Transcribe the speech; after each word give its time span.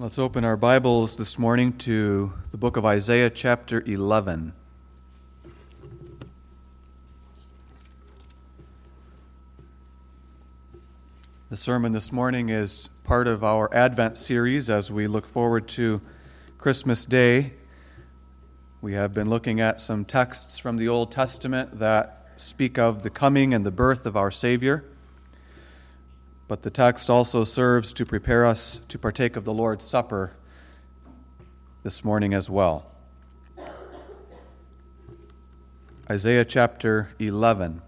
Let's 0.00 0.18
open 0.18 0.46
our 0.46 0.56
Bibles 0.56 1.18
this 1.18 1.38
morning 1.38 1.74
to 1.80 2.32
the 2.52 2.56
book 2.56 2.78
of 2.78 2.86
Isaiah, 2.86 3.28
chapter 3.28 3.82
11. 3.82 4.54
The 11.50 11.56
sermon 11.58 11.92
this 11.92 12.12
morning 12.12 12.48
is 12.48 12.88
part 13.04 13.26
of 13.26 13.44
our 13.44 13.68
Advent 13.74 14.16
series 14.16 14.70
as 14.70 14.90
we 14.90 15.06
look 15.06 15.26
forward 15.26 15.68
to 15.68 16.00
Christmas 16.56 17.04
Day. 17.04 17.52
We 18.80 18.94
have 18.94 19.12
been 19.12 19.28
looking 19.28 19.60
at 19.60 19.82
some 19.82 20.06
texts 20.06 20.58
from 20.58 20.78
the 20.78 20.88
Old 20.88 21.12
Testament 21.12 21.78
that 21.78 22.30
speak 22.38 22.78
of 22.78 23.02
the 23.02 23.10
coming 23.10 23.52
and 23.52 23.66
the 23.66 23.70
birth 23.70 24.06
of 24.06 24.16
our 24.16 24.30
Savior. 24.30 24.82
But 26.50 26.62
the 26.62 26.70
text 26.70 27.08
also 27.08 27.44
serves 27.44 27.92
to 27.92 28.04
prepare 28.04 28.44
us 28.44 28.80
to 28.88 28.98
partake 28.98 29.36
of 29.36 29.44
the 29.44 29.54
Lord's 29.54 29.84
Supper 29.84 30.32
this 31.84 32.04
morning 32.04 32.34
as 32.34 32.50
well. 32.50 32.92
Isaiah 36.10 36.44
chapter 36.44 37.10
11. 37.20 37.82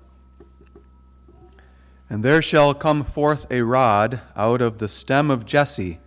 And 2.09 2.25
there 2.25 2.41
shall 2.41 2.73
come 2.73 3.03
forth 3.03 3.49
a 3.51 3.63
rod 3.63 4.21
out 4.37 4.63
of 4.63 4.79
the 4.79 4.87
stem 4.87 5.29
of 5.29 5.45
Jesse, 5.45 5.99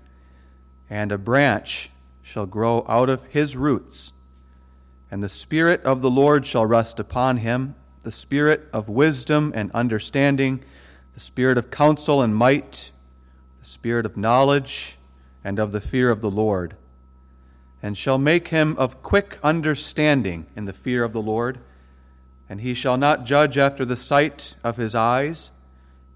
and 0.89 1.11
a 1.11 1.17
branch 1.17 1.91
shall 2.21 2.45
grow 2.45 2.85
out 2.87 3.09
of 3.09 3.25
his 3.25 3.57
roots. 3.57 4.13
And 5.11 5.21
the 5.21 5.27
Spirit 5.27 5.83
of 5.83 6.01
the 6.01 6.09
Lord 6.09 6.45
shall 6.45 6.65
rest 6.65 7.01
upon 7.01 7.35
him 7.35 7.75
the 8.03 8.13
Spirit 8.13 8.69
of 8.71 8.87
wisdom 8.87 9.51
and 9.53 9.71
understanding 9.73 10.63
the 11.15 11.21
spirit 11.21 11.57
of 11.57 11.71
counsel 11.71 12.21
and 12.21 12.35
might, 12.35 12.91
the 13.61 13.65
spirit 13.65 14.05
of 14.05 14.17
knowledge 14.17 14.97
and 15.45 15.59
of 15.59 15.71
the 15.71 15.79
fear 15.79 16.11
of 16.11 16.19
the 16.19 16.29
Lord, 16.29 16.75
and 17.81 17.97
shall 17.97 18.17
make 18.17 18.49
him 18.49 18.75
of 18.77 19.01
quick 19.01 19.39
understanding 19.41 20.45
in 20.57 20.65
the 20.65 20.73
fear 20.73 21.05
of 21.05 21.13
the 21.13 21.21
Lord. 21.21 21.59
And 22.49 22.61
he 22.61 22.73
shall 22.73 22.97
not 22.97 23.25
judge 23.25 23.57
after 23.57 23.85
the 23.85 23.95
sight 23.95 24.57
of 24.63 24.75
his 24.75 24.93
eyes, 24.93 25.51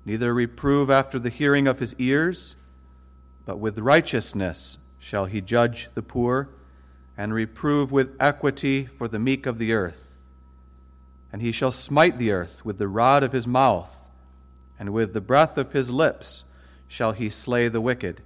neither 0.03 0.33
reprove 0.33 0.89
after 0.89 1.17
the 1.17 1.29
hearing 1.29 1.65
of 1.65 1.79
his 1.79 1.95
ears, 1.97 2.55
but 3.45 3.57
with 3.57 3.79
righteousness 3.79 4.79
shall 4.99 5.25
he 5.25 5.39
judge 5.39 5.89
the 5.93 6.03
poor, 6.03 6.49
and 7.17 7.33
reprove 7.33 7.91
with 7.91 8.15
equity 8.19 8.85
for 8.85 9.07
the 9.07 9.19
meek 9.19 9.45
of 9.45 9.57
the 9.57 9.71
earth. 9.71 10.17
And 11.31 11.41
he 11.41 11.53
shall 11.53 11.71
smite 11.71 12.17
the 12.17 12.31
earth 12.31 12.65
with 12.65 12.77
the 12.77 12.87
rod 12.87 13.23
of 13.23 13.31
his 13.31 13.47
mouth 13.47 13.98
and 14.79 14.93
with 14.93 15.13
the 15.13 15.21
breath 15.21 15.57
of 15.57 15.73
his 15.73 15.91
lips 15.91 16.45
shall 16.87 17.11
he 17.11 17.29
slay 17.29 17.67
the 17.67 17.81
wicked. 17.81 18.21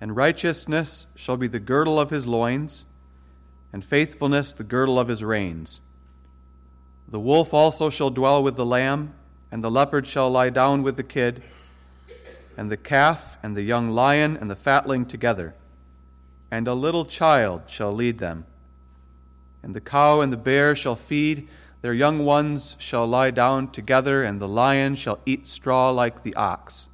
And 0.00 0.16
righteousness 0.16 1.06
shall 1.14 1.36
be 1.36 1.48
the 1.48 1.58
girdle 1.58 2.00
of 2.00 2.10
his 2.10 2.26
loins, 2.26 2.86
and 3.72 3.84
faithfulness 3.84 4.52
the 4.52 4.64
girdle 4.64 4.98
of 4.98 5.08
his 5.08 5.22
reins. 5.22 5.80
The 7.08 7.20
wolf 7.20 7.52
also 7.52 7.90
shall 7.90 8.10
dwell 8.10 8.42
with 8.42 8.56
the 8.56 8.64
lamb, 8.64 9.12
and 9.50 9.62
the 9.62 9.70
leopard 9.70 10.06
shall 10.06 10.30
lie 10.30 10.50
down 10.50 10.82
with 10.82 10.96
the 10.96 11.02
kid, 11.02 11.42
and 12.56 12.70
the 12.70 12.76
calf 12.76 13.36
and 13.42 13.56
the 13.56 13.62
young 13.62 13.90
lion 13.90 14.36
and 14.36 14.50
the 14.50 14.56
fatling 14.56 15.06
together, 15.06 15.54
and 16.50 16.68
a 16.68 16.74
little 16.74 17.04
child 17.04 17.62
shall 17.66 17.92
lead 17.92 18.18
them. 18.18 18.46
And 19.62 19.74
the 19.74 19.80
cow 19.80 20.20
and 20.20 20.32
the 20.32 20.36
bear 20.38 20.74
shall 20.74 20.96
feed 20.96 21.48
their 21.82 21.94
young 21.94 22.24
ones 22.24 22.76
shall 22.78 23.06
lie 23.06 23.30
down 23.30 23.70
together, 23.70 24.22
and 24.22 24.40
the 24.40 24.48
lion 24.48 24.94
shall 24.94 25.18
eat 25.24 25.46
straw 25.46 25.90
like 25.90 26.22
the 26.22 26.34
ox. 26.34 26.88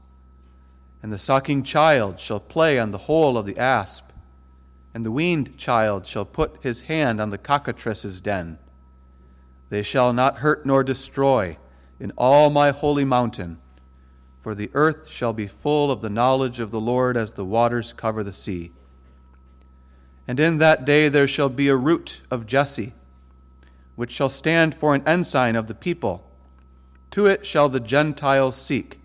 And 1.03 1.13
the 1.13 1.19
sucking 1.19 1.65
child 1.65 2.21
shall 2.21 2.39
play 2.39 2.79
on 2.79 2.93
the 2.93 2.99
hole 2.99 3.37
of 3.37 3.47
the 3.47 3.59
asp, 3.59 4.05
and 4.95 5.05
the 5.05 5.11
weaned 5.11 5.59
child 5.59 6.07
shall 6.07 6.25
put 6.25 6.63
his 6.63 6.83
hand 6.83 7.21
on 7.21 7.31
the 7.31 7.39
cockatrice's 7.39 8.21
den. 8.21 8.59
They 9.69 9.83
shall 9.83 10.13
not 10.13 10.39
hurt 10.39 10.65
nor 10.65 10.85
destroy 10.85 11.59
in 11.99 12.13
all 12.17 12.49
my 12.51 12.71
holy 12.71 13.05
mountain, 13.05 13.59
for 14.41 14.55
the 14.55 14.71
earth 14.73 15.09
shall 15.09 15.33
be 15.33 15.49
full 15.49 15.91
of 15.91 16.01
the 16.01 16.11
knowledge 16.11 16.61
of 16.61 16.71
the 16.71 16.81
Lord 16.81 17.17
as 17.17 17.33
the 17.33 17.45
waters 17.45 17.93
cover 17.93 18.23
the 18.23 18.33
sea. 18.33 18.71
And 20.29 20.39
in 20.39 20.59
that 20.59 20.85
day 20.85 21.09
there 21.09 21.27
shall 21.27 21.49
be 21.49 21.67
a 21.67 21.77
root 21.77 22.23
of 22.31 22.47
Jesse 22.47 22.95
which 23.97 24.13
shall 24.13 24.29
stand 24.29 24.75
for 24.75 24.95
an 24.95 25.03
ensign 25.07 25.57
of 25.57 25.67
the 25.67 25.75
people. 25.75 26.31
To 27.13 27.27
it 27.27 27.45
shall 27.45 27.69
the 27.69 27.81
Gentiles 27.81 28.55
seek, 28.55 29.01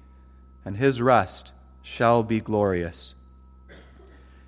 and 0.63 0.77
his 0.77 1.01
rest 1.01 1.53
shall 1.81 2.23
be 2.23 2.39
glorious. 2.39 3.15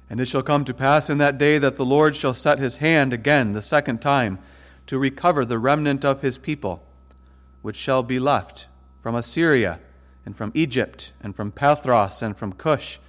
And 0.10 0.20
it 0.20 0.28
shall 0.28 0.44
come 0.44 0.66
to 0.66 0.74
pass 0.74 1.10
in 1.10 1.18
that 1.18 1.38
day 1.38 1.58
that 1.58 1.78
the 1.78 1.86
Lord 1.86 2.16
shall 2.16 2.34
set 2.34 2.60
his 2.60 2.76
hand 2.76 3.14
again 3.14 3.54
the 3.54 3.62
second 3.62 4.02
time 4.02 4.38
to 4.86 5.00
recover 5.00 5.46
the 5.46 5.58
remnant 5.58 6.04
of 6.04 6.22
his 6.22 6.38
people, 6.38 6.86
which 7.62 7.78
shall 7.78 8.04
be 8.04 8.20
left 8.20 8.68
from 9.02 9.16
Assyria, 9.16 9.80
and 10.26 10.36
from 10.36 10.52
Egypt, 10.54 11.14
and 11.22 11.36
from 11.36 11.52
Pathros, 11.52 12.22
and 12.22 12.38
from 12.38 12.54
Cush, 12.54 13.00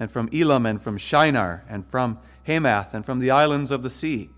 and 0.00 0.10
from 0.10 0.28
Elam, 0.32 0.64
and 0.66 0.80
from 0.80 0.96
Shinar, 0.96 1.64
and 1.68 1.86
from 1.86 2.18
Hamath, 2.44 2.94
and 2.94 3.04
from 3.04 3.18
the 3.18 3.30
islands 3.30 3.70
of 3.70 3.82
the 3.82 3.90
sea 3.90 4.30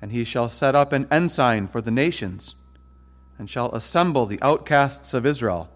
and 0.00 0.12
he 0.12 0.24
shall 0.24 0.48
set 0.48 0.74
up 0.74 0.92
an 0.92 1.06
ensign 1.10 1.66
for 1.66 1.80
the 1.80 1.90
nations, 1.90 2.54
and 3.38 3.48
shall 3.48 3.74
assemble 3.74 4.26
the 4.26 4.40
outcasts 4.42 5.14
of 5.14 5.26
Israel, 5.26 5.70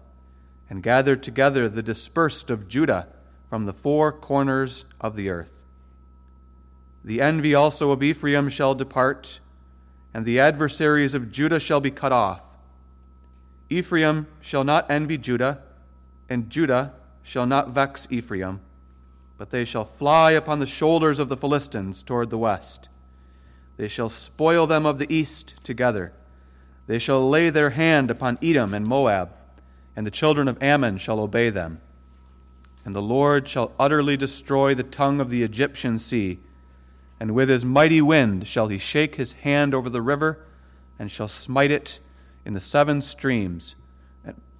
and 0.69 0.83
gather 0.83 1.15
together 1.15 1.67
the 1.67 1.81
dispersed 1.81 2.49
of 2.49 2.67
Judah 2.67 3.07
from 3.49 3.65
the 3.65 3.73
four 3.73 4.11
corners 4.11 4.85
of 5.01 5.15
the 5.15 5.29
earth. 5.29 5.63
The 7.03 7.21
envy 7.21 7.55
also 7.55 7.91
of 7.91 8.03
Ephraim 8.03 8.49
shall 8.49 8.75
depart, 8.75 9.39
and 10.13 10.25
the 10.25 10.39
adversaries 10.39 11.13
of 11.13 11.31
Judah 11.31 11.59
shall 11.59 11.79
be 11.79 11.91
cut 11.91 12.11
off. 12.11 12.43
Ephraim 13.69 14.27
shall 14.41 14.63
not 14.63 14.89
envy 14.89 15.17
Judah, 15.17 15.61
and 16.29 16.49
Judah 16.49 16.93
shall 17.23 17.45
not 17.45 17.69
vex 17.69 18.07
Ephraim, 18.09 18.59
but 19.37 19.51
they 19.51 19.63
shall 19.65 19.85
fly 19.85 20.31
upon 20.31 20.59
the 20.59 20.65
shoulders 20.65 21.19
of 21.19 21.29
the 21.29 21.37
Philistines 21.37 22.03
toward 22.03 22.29
the 22.29 22.37
west. 22.37 22.89
They 23.79 23.87
shall 23.87 24.09
spoil 24.09 24.67
them 24.67 24.85
of 24.85 24.97
the 24.97 25.11
east 25.11 25.55
together. 25.63 26.11
They 26.87 26.99
shall 26.99 27.29
lay 27.29 27.49
their 27.49 27.69
hand 27.69 28.11
upon 28.11 28.37
Edom 28.43 28.73
and 28.73 28.85
Moab, 28.85 29.31
and 29.95 30.05
the 30.05 30.11
children 30.11 30.49
of 30.49 30.61
Ammon 30.61 30.97
shall 30.97 31.21
obey 31.21 31.49
them. 31.49 31.79
And 32.83 32.93
the 32.93 33.01
Lord 33.01 33.47
shall 33.47 33.71
utterly 33.79 34.17
destroy 34.17 34.75
the 34.75 34.83
tongue 34.83 35.21
of 35.21 35.29
the 35.29 35.43
Egyptian 35.43 35.97
sea, 35.97 36.39
and 37.21 37.33
with 37.33 37.47
his 37.47 37.63
mighty 37.63 38.01
wind 38.01 38.47
shall 38.47 38.67
he 38.67 38.77
shake 38.77 39.15
his 39.15 39.31
hand 39.31 39.73
over 39.73 39.89
the 39.89 40.01
river, 40.01 40.45
and 40.99 41.09
shall 41.09 41.29
smite 41.29 41.71
it 41.71 42.01
in 42.43 42.55
the 42.55 42.59
seven 42.59 42.99
streams, 42.99 43.77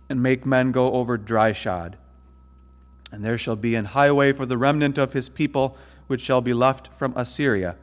and 0.07 0.24
make 0.24 0.46
men 0.46 0.72
go 0.72 0.94
over 0.94 1.18
dry 1.18 1.51
shod. 1.51 1.97
And 3.12 3.25
there 3.25 3.38
shall 3.38 3.57
be 3.57 3.75
an 3.75 3.84
highway 3.84 4.31
for 4.31 4.46
the 4.46 4.57
remnant 4.57 4.97
of 4.97 5.12
his 5.12 5.28
people, 5.28 5.75
which 6.07 6.22
shall 6.22 6.40
be 6.40 6.53
left 6.53 6.94
from 6.94 7.12
Assyria 7.18 7.75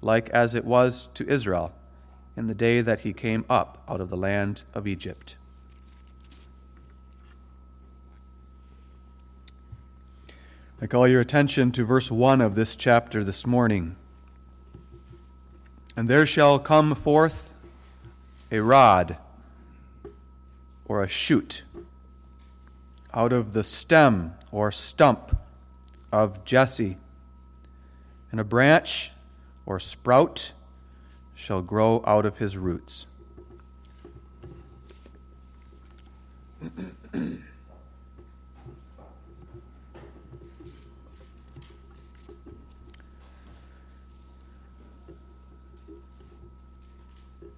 like 0.00 0.28
as 0.30 0.54
it 0.54 0.64
was 0.64 1.08
to 1.14 1.28
Israel 1.28 1.72
in 2.36 2.46
the 2.46 2.54
day 2.54 2.80
that 2.80 3.00
he 3.00 3.12
came 3.12 3.44
up 3.48 3.82
out 3.88 4.00
of 4.00 4.08
the 4.08 4.16
land 4.16 4.62
of 4.74 4.86
Egypt. 4.86 5.36
I 10.80 10.86
call 10.86 11.08
your 11.08 11.22
attention 11.22 11.72
to 11.72 11.84
verse 11.84 12.10
1 12.10 12.42
of 12.42 12.54
this 12.54 12.76
chapter 12.76 13.24
this 13.24 13.46
morning. 13.46 13.96
And 15.96 16.06
there 16.06 16.26
shall 16.26 16.58
come 16.58 16.94
forth 16.94 17.54
a 18.52 18.60
rod 18.60 19.16
or 20.84 21.02
a 21.02 21.08
shoot 21.08 21.64
out 23.14 23.32
of 23.32 23.54
the 23.54 23.64
stem 23.64 24.34
or 24.52 24.70
stump 24.70 25.34
of 26.12 26.44
Jesse, 26.44 26.98
and 28.30 28.38
a 28.38 28.44
branch 28.44 29.12
or 29.66 29.78
sprout 29.80 30.52
shall 31.34 31.60
grow 31.60 32.02
out 32.06 32.24
of 32.24 32.38
his 32.38 32.56
roots. 32.56 33.06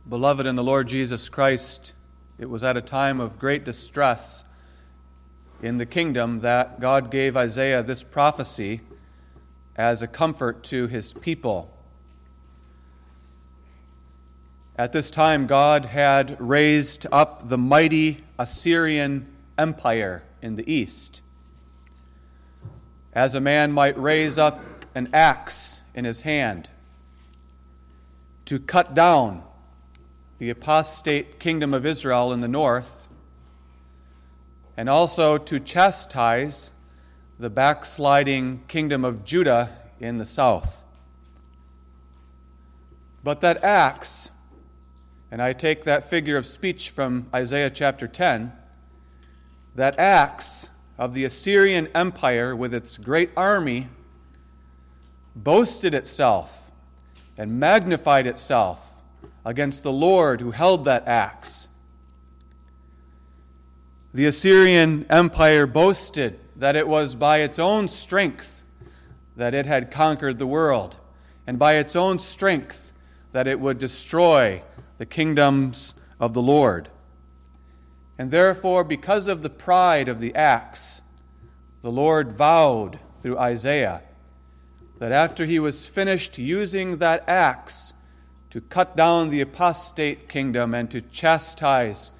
Beloved 0.09 0.47
in 0.47 0.57
the 0.57 0.65
Lord 0.65 0.89
Jesus 0.89 1.29
Christ, 1.29 1.93
it 2.39 2.47
was 2.47 2.65
at 2.65 2.79
a 2.79 2.81
time 2.81 3.21
of 3.21 3.39
great 3.39 3.65
distress 3.65 4.43
in 5.63 5.77
the 5.77 5.85
kingdom 5.85 6.41
that 6.41 6.81
God 6.81 7.11
gave 7.11 7.37
Isaiah 7.37 7.83
this 7.83 8.03
prophecy 8.03 8.81
as 9.77 10.01
a 10.01 10.07
comfort 10.07 10.65
to 10.65 10.87
his 10.87 11.13
people. 11.13 11.78
At 14.79 14.93
this 14.93 15.11
time, 15.11 15.49
God 15.49 15.87
had 15.87 16.41
raised 16.41 17.05
up 17.11 17.49
the 17.49 17.59
mighty 17.59 18.25
Assyrian 18.39 19.27
Empire 19.59 20.23
in 20.41 20.55
the 20.55 20.73
east. 20.73 21.21
as 23.19 23.35
a 23.35 23.41
man 23.41 23.73
might 23.73 23.99
raise 23.99 24.39
up 24.39 24.61
an 24.95 25.09
axe 25.13 25.81
in 25.93 26.05
his 26.05 26.23
hand 26.23 26.71
to 28.45 28.61
cut 28.61 28.95
down 28.95 29.43
the 30.39 30.51
apostate 30.51 31.41
kingdom 31.41 31.75
of 31.75 31.85
Israel 31.85 32.33
in 32.33 32.39
the 32.41 32.47
north, 32.47 33.09
and 34.77 34.89
also 34.89 35.37
to 35.37 35.59
chastise 35.59 36.71
the 37.41 37.51
backsliding 37.51 38.63
kingdom 38.69 39.05
of 39.05 39.25
Judah 39.25 39.77
in 39.99 40.19
the 40.19 40.27
south. 40.27 40.85
But 43.25 43.41
that 43.41 43.65
axe, 43.65 44.31
and 45.31 45.43
I 45.43 45.53
take 45.53 45.85
that 45.85 46.09
figure 46.09 46.37
of 46.37 46.47
speech 46.47 46.91
from 46.91 47.27
Isaiah 47.35 47.71
chapter 47.71 48.09
10, 48.09 48.53
that 49.75 49.99
axe 49.99 50.71
of 50.99 51.15
the 51.15 51.25
Assyrian 51.25 51.89
Empire 51.95 52.57
with 52.57 52.73
its 52.73 52.97
great 52.97 53.31
army 53.37 53.89
boasted 55.37 55.95
itself 55.95 56.71
and 57.37 57.61
magnified 57.61 58.27
itself 58.27 58.81
against 59.45 59.83
the 59.83 59.93
Lord 59.93 60.41
who 60.41 60.51
held 60.51 60.85
that 60.87 61.07
axe. 61.07 61.69
The 64.13 64.27
Assyrian 64.27 65.07
Empire 65.11 65.67
boasted 65.67 66.41
that 66.57 66.75
it 66.75 66.89
was 66.89 67.15
by 67.15 67.39
its 67.39 67.59
own 67.59 67.87
strength 67.87 68.65
that 69.37 69.55
it 69.55 69.67
had 69.67 69.91
conquered 69.91 70.39
the 70.39 70.47
world, 70.47 70.97
and 71.47 71.59
by 71.59 71.77
its 71.77 71.95
own 71.95 72.19
strength 72.19 72.93
that 73.31 73.47
it 73.47 73.61
would 73.61 73.79
destroy 73.79 74.61
the 74.99 75.07
kingdoms 75.07 75.95
of 76.21 76.35
the 76.35 76.43
Lord. 76.43 76.91
And 78.19 78.31
therefore, 78.31 78.85
because 78.85 79.29
of 79.29 79.43
the 79.43 79.51
pride 79.51 80.09
of 80.09 80.21
the 80.21 80.35
axe, 80.35 81.01
the 81.83 81.93
Lord 81.93 82.33
vowed 82.33 82.99
through 83.23 83.39
Isaiah 83.39 84.03
that 84.99 85.13
after 85.13 85.47
he 85.47 85.61
was 85.61 85.87
finished 85.87 86.39
using 86.39 86.99
that 86.99 87.29
axe 87.29 87.93
to 88.51 88.61
cut 88.61 88.97
down 88.97 89.31
the 89.31 89.41
apostate 89.41 90.29
kingdom 90.29 90.75
and 90.75 90.91
to 90.91 91.01
chastise 91.01 92.11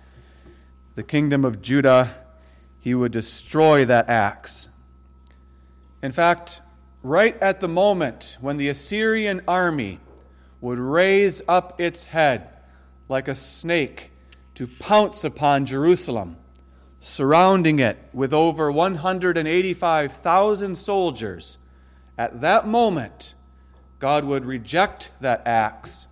the 0.95 1.03
kingdom 1.03 1.45
of 1.45 1.61
Judah, 1.61 2.15
he 2.79 2.95
would 2.95 3.11
destroy 3.11 3.85
that 3.85 4.09
axe. 4.09 4.69
In 6.03 6.13
fact, 6.13 6.61
right 7.03 7.37
at 7.43 7.61
the 7.61 7.69
moment 7.69 8.37
when 8.41 8.57
the 8.57 8.69
Assyrian 8.69 9.43
army 9.49 9.99
would 10.61 10.79
raise 10.79 11.43
up 11.49 11.81
its 11.81 12.05
head 12.05 12.49
like 13.09 13.29
a 13.29 13.35
snake 13.35 14.11
to 14.55 14.67
pounce 14.67 15.25
upon 15.25 15.67
Jerusalem, 15.67 16.37
surrounding 17.01 17.79
it 17.79 17.99
with 18.13 18.35
over 18.35 18.73
185,000 18.73 20.77
soldiers, 20.77 21.59
at 22.17 22.41
that 22.41 22.67
moment, 22.67 23.35
God 23.99 24.25
would 24.25 24.45
reject 24.45 25.11
that 25.21 25.47
axe 25.47 26.09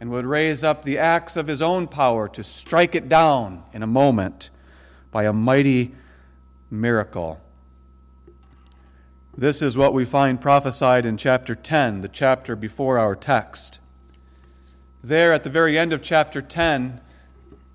and 0.00 0.10
would 0.10 0.26
raise 0.26 0.62
up 0.62 0.82
the 0.82 0.98
axe 0.98 1.36
of 1.36 1.46
his 1.46 1.62
own 1.62 1.86
power 1.86 2.28
to 2.28 2.44
strike 2.44 2.94
it 2.94 3.08
down 3.08 3.64
in 3.72 3.82
a 3.82 3.86
moment 3.86 4.50
by 5.10 5.24
a 5.24 5.32
mighty 5.32 5.94
miracle. 6.70 7.40
This 9.36 9.62
is 9.62 9.76
what 9.76 9.94
we 9.94 10.04
find 10.04 10.40
prophesied 10.40 11.06
in 11.06 11.16
chapter 11.16 11.54
10, 11.54 12.00
the 12.00 12.08
chapter 12.08 12.56
before 12.56 12.98
our 12.98 13.14
text. 13.14 13.78
There, 15.02 15.32
at 15.32 15.44
the 15.44 15.50
very 15.50 15.78
end 15.78 15.92
of 15.92 16.02
chapter 16.02 16.42
10, 16.42 17.00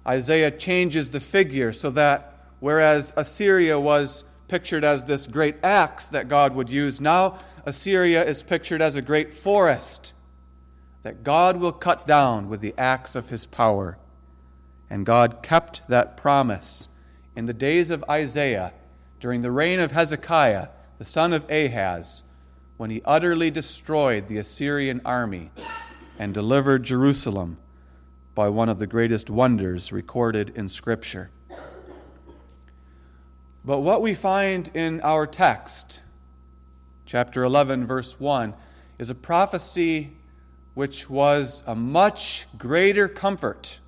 Isaiah 0.06 0.52
changes 0.52 1.12
the 1.12 1.22
figure 1.22 1.72
so 1.72 1.90
that 1.92 2.48
whereas 2.60 3.14
Assyria 3.16 3.80
was 3.80 4.26
pictured 4.50 4.84
as 4.84 5.06
this 5.06 5.26
great 5.26 5.56
axe 5.64 6.08
that 6.08 6.28
God 6.28 6.54
would 6.54 6.70
use, 6.70 7.00
now 7.00 7.40
Assyria 7.66 8.26
is 8.26 8.44
pictured 8.44 8.82
as 8.82 8.98
a 8.98 9.02
great 9.02 9.34
forest 9.34 10.14
that 11.04 11.24
God 11.24 11.58
will 11.58 11.72
cut 11.72 12.06
down 12.06 12.50
with 12.50 12.60
the 12.60 12.74
axe 12.78 13.16
of 13.16 13.30
his 13.30 13.46
power. 13.46 13.98
And 14.90 15.06
God 15.06 15.42
kept 15.42 15.88
that 15.88 16.18
promise 16.18 16.90
in 17.36 17.46
the 17.46 17.54
days 17.54 17.90
of 17.90 18.04
Isaiah 18.10 18.74
during 19.22 19.42
the 19.42 19.52
reign 19.52 19.80
of 19.80 19.92
Hezekiah, 19.92 20.68
the 20.98 21.06
son 21.06 21.32
of 21.32 21.50
Ahaz, 21.50 22.24
when 22.76 22.90
he 22.90 23.02
utterly 23.06 23.50
destroyed 23.50 24.28
the 24.28 24.38
Assyrian 24.38 25.02
army 25.06 25.52
and 26.20 26.34
delivered 26.34 26.84
Jerusalem 26.84 27.58
by 28.36 28.50
one 28.50 28.70
of 28.70 28.80
the 28.80 28.88
greatest 28.88 29.30
wonders 29.30 29.92
recorded 29.92 30.52
in 30.56 30.70
Scripture. 30.70 31.30
But 33.66 33.80
what 33.80 34.02
we 34.02 34.14
find 34.14 34.70
in 34.74 35.02
our 35.02 35.26
text, 35.26 36.02
chapter 37.06 37.44
11, 37.44 37.88
verse 37.88 38.20
1, 38.20 38.54
is 39.00 39.10
a 39.10 39.16
prophecy 39.16 40.12
which 40.74 41.10
was 41.10 41.64
a 41.66 41.76
much 41.76 42.48
greater 42.58 43.08
comfort 43.08 43.80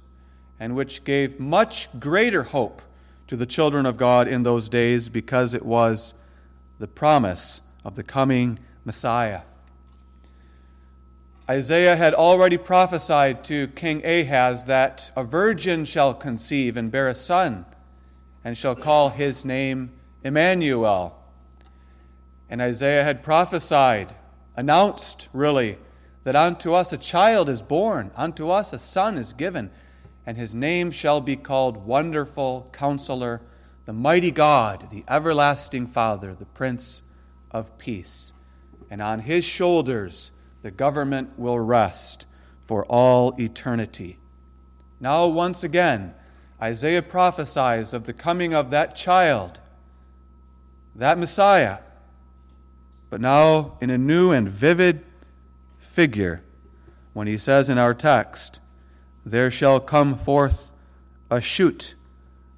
and 0.60 0.76
which 0.76 1.04
gave 1.04 1.40
much 1.40 1.90
greater 2.00 2.44
hope 2.44 2.82
to 3.28 3.36
the 3.36 3.46
children 3.46 3.86
of 3.86 3.98
God 3.98 4.28
in 4.28 4.44
those 4.44 4.70
days 4.70 5.10
because 5.10 5.54
it 5.54 5.66
was 5.66 6.14
the 6.80 6.88
promise 6.88 7.62
of 7.84 7.96
the 7.96 8.04
coming 8.04 8.60
Messiah. 8.86 9.42
Isaiah 11.48 11.96
had 11.96 12.16
already 12.16 12.58
prophesied 12.58 13.44
to 13.44 13.68
King 13.68 14.04
Ahaz 14.04 14.66
that 14.66 15.12
a 15.16 15.24
virgin 15.24 15.86
shall 15.86 16.16
conceive 16.16 16.76
and 16.76 16.90
bear 16.90 17.08
a 17.08 17.14
son, 17.14 17.66
and 18.44 18.58
shall 18.58 18.76
call 18.76 19.10
his 19.10 19.46
name 19.46 19.92
Emmanuel. 20.24 21.22
And 22.50 22.62
Isaiah 22.62 23.04
had 23.04 23.22
prophesied, 23.22 24.16
announced 24.56 25.30
really, 25.34 25.78
that 26.24 26.36
unto 26.36 26.74
us 26.74 26.92
a 26.92 26.98
child 26.98 27.48
is 27.48 27.62
born, 27.62 28.10
unto 28.16 28.50
us 28.50 28.74
a 28.74 28.80
son 28.80 29.16
is 29.16 29.32
given, 29.34 29.70
and 30.26 30.38
his 30.38 30.56
name 30.56 30.90
shall 30.90 31.22
be 31.22 31.36
called 31.36 31.86
Wonderful 31.86 32.70
Counselor, 32.72 33.40
the 33.86 33.94
Mighty 33.94 34.32
God, 34.32 34.88
the 34.90 35.04
Everlasting 35.08 35.86
Father, 35.86 36.34
the 36.34 36.46
Prince 36.46 37.04
of 37.52 37.78
Peace. 37.78 38.34
And 38.90 39.00
on 39.00 39.20
his 39.20 39.46
shoulders 39.46 40.32
the 40.66 40.72
government 40.72 41.30
will 41.38 41.60
rest 41.60 42.26
for 42.64 42.84
all 42.86 43.40
eternity. 43.40 44.18
Now, 45.00 45.28
once 45.28 45.64
again, 45.64 46.16
Isaiah 46.60 47.04
prophesies 47.04 47.94
of 47.94 48.06
the 48.06 48.14
coming 48.14 48.56
of 48.56 48.72
that 48.72 48.96
child, 48.96 49.60
that 50.96 51.20
Messiah, 51.20 51.78
but 53.12 53.22
now 53.22 53.78
in 53.80 53.92
a 53.92 53.98
new 54.00 54.32
and 54.32 54.50
vivid 54.50 55.06
figure 55.78 56.42
when 57.14 57.28
he 57.28 57.38
says 57.38 57.70
in 57.70 57.78
our 57.78 57.94
text, 57.94 58.60
There 59.24 59.52
shall 59.52 59.80
come 59.80 60.18
forth 60.18 60.72
a 61.30 61.42
shoot 61.42 61.94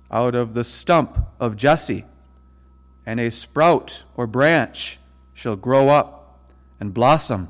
out 0.09 0.33
of 0.33 0.53
the 0.53 0.63
stump 0.63 1.27
of 1.41 1.57
Jesse, 1.57 2.05
and 3.05 3.19
a 3.19 3.31
sprout 3.31 4.05
or 4.15 4.27
branch 4.27 4.97
shall 5.33 5.57
grow 5.57 5.89
up 5.89 6.39
and 6.79 6.93
blossom 6.93 7.49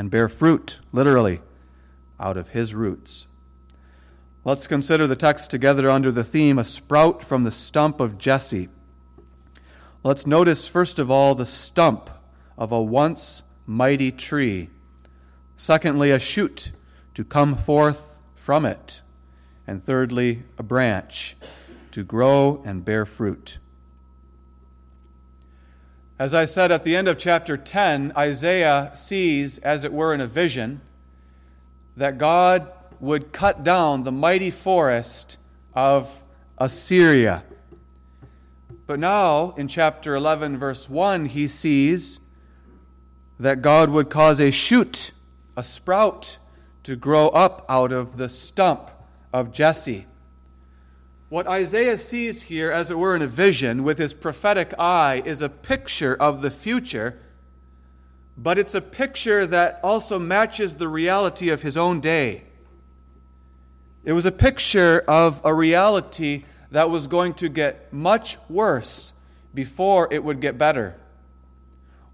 and 0.00 0.10
bear 0.10 0.30
fruit, 0.30 0.80
literally, 0.92 1.42
out 2.18 2.36
of 2.38 2.48
his 2.48 2.74
roots. 2.74 3.26
Let's 4.44 4.66
consider 4.66 5.06
the 5.06 5.14
text 5.14 5.50
together 5.50 5.90
under 5.90 6.10
the 6.10 6.24
theme 6.24 6.58
A 6.58 6.64
Sprout 6.64 7.22
from 7.22 7.44
the 7.44 7.52
Stump 7.52 8.00
of 8.00 8.16
Jesse. 8.16 8.70
Let's 10.02 10.26
notice, 10.26 10.66
first 10.66 10.98
of 10.98 11.10
all, 11.10 11.34
the 11.34 11.44
stump 11.44 12.08
of 12.56 12.72
a 12.72 12.82
once 12.82 13.42
mighty 13.66 14.10
tree 14.10 14.70
Secondly, 15.60 16.10
a 16.10 16.18
shoot 16.18 16.72
to 17.12 17.22
come 17.22 17.54
forth 17.54 18.16
from 18.34 18.64
it. 18.64 19.02
And 19.66 19.84
thirdly, 19.84 20.44
a 20.56 20.62
branch 20.62 21.36
to 21.90 22.02
grow 22.02 22.62
and 22.64 22.82
bear 22.82 23.04
fruit. 23.04 23.58
As 26.20 26.34
I 26.34 26.44
said 26.44 26.70
at 26.70 26.84
the 26.84 26.96
end 26.96 27.08
of 27.08 27.16
chapter 27.16 27.56
10, 27.56 28.12
Isaiah 28.14 28.90
sees, 28.92 29.56
as 29.60 29.84
it 29.84 29.92
were 29.92 30.12
in 30.12 30.20
a 30.20 30.26
vision, 30.26 30.82
that 31.96 32.18
God 32.18 32.70
would 33.00 33.32
cut 33.32 33.64
down 33.64 34.02
the 34.02 34.12
mighty 34.12 34.50
forest 34.50 35.38
of 35.72 36.22
Assyria. 36.58 37.42
But 38.86 38.98
now, 38.98 39.54
in 39.56 39.66
chapter 39.66 40.14
11, 40.14 40.58
verse 40.58 40.90
1, 40.90 41.24
he 41.24 41.48
sees 41.48 42.20
that 43.38 43.62
God 43.62 43.88
would 43.88 44.10
cause 44.10 44.42
a 44.42 44.50
shoot 44.50 45.12
a 45.56 45.62
sprout 45.62 46.36
to 46.82 46.96
grow 46.96 47.28
up 47.28 47.64
out 47.66 47.92
of 47.92 48.18
the 48.18 48.28
stump 48.28 48.90
of 49.32 49.52
Jesse. 49.52 50.04
What 51.30 51.46
Isaiah 51.46 51.96
sees 51.96 52.42
here, 52.42 52.72
as 52.72 52.90
it 52.90 52.98
were 52.98 53.14
in 53.14 53.22
a 53.22 53.28
vision 53.28 53.84
with 53.84 53.98
his 53.98 54.14
prophetic 54.14 54.74
eye, 54.80 55.22
is 55.24 55.42
a 55.42 55.48
picture 55.48 56.16
of 56.16 56.42
the 56.42 56.50
future, 56.50 57.20
but 58.36 58.58
it's 58.58 58.74
a 58.74 58.80
picture 58.80 59.46
that 59.46 59.78
also 59.84 60.18
matches 60.18 60.74
the 60.74 60.88
reality 60.88 61.48
of 61.50 61.62
his 61.62 61.76
own 61.76 62.00
day. 62.00 62.42
It 64.02 64.12
was 64.12 64.26
a 64.26 64.32
picture 64.32 65.04
of 65.06 65.40
a 65.44 65.54
reality 65.54 66.46
that 66.72 66.90
was 66.90 67.06
going 67.06 67.34
to 67.34 67.48
get 67.48 67.92
much 67.92 68.36
worse 68.48 69.12
before 69.54 70.08
it 70.10 70.24
would 70.24 70.40
get 70.40 70.58
better. 70.58 70.96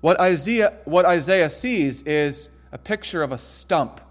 What 0.03 0.21
Isaiah, 0.21 0.75
what 0.85 1.07
Isaiah 1.07 1.49
sees 1.49 2.03
is 2.03 2.51
a 2.71 2.77
picture 2.77 3.23
of 3.23 3.33
a 3.33 3.39
stump. 3.39 4.03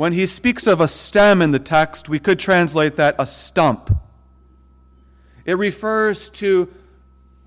When 0.00 0.14
he 0.14 0.24
speaks 0.24 0.66
of 0.66 0.80
a 0.80 0.88
stem 0.88 1.42
in 1.42 1.50
the 1.50 1.58
text, 1.58 2.08
we 2.08 2.18
could 2.18 2.38
translate 2.38 2.96
that 2.96 3.16
a 3.18 3.26
stump. 3.26 3.94
It 5.44 5.58
refers 5.58 6.30
to 6.30 6.72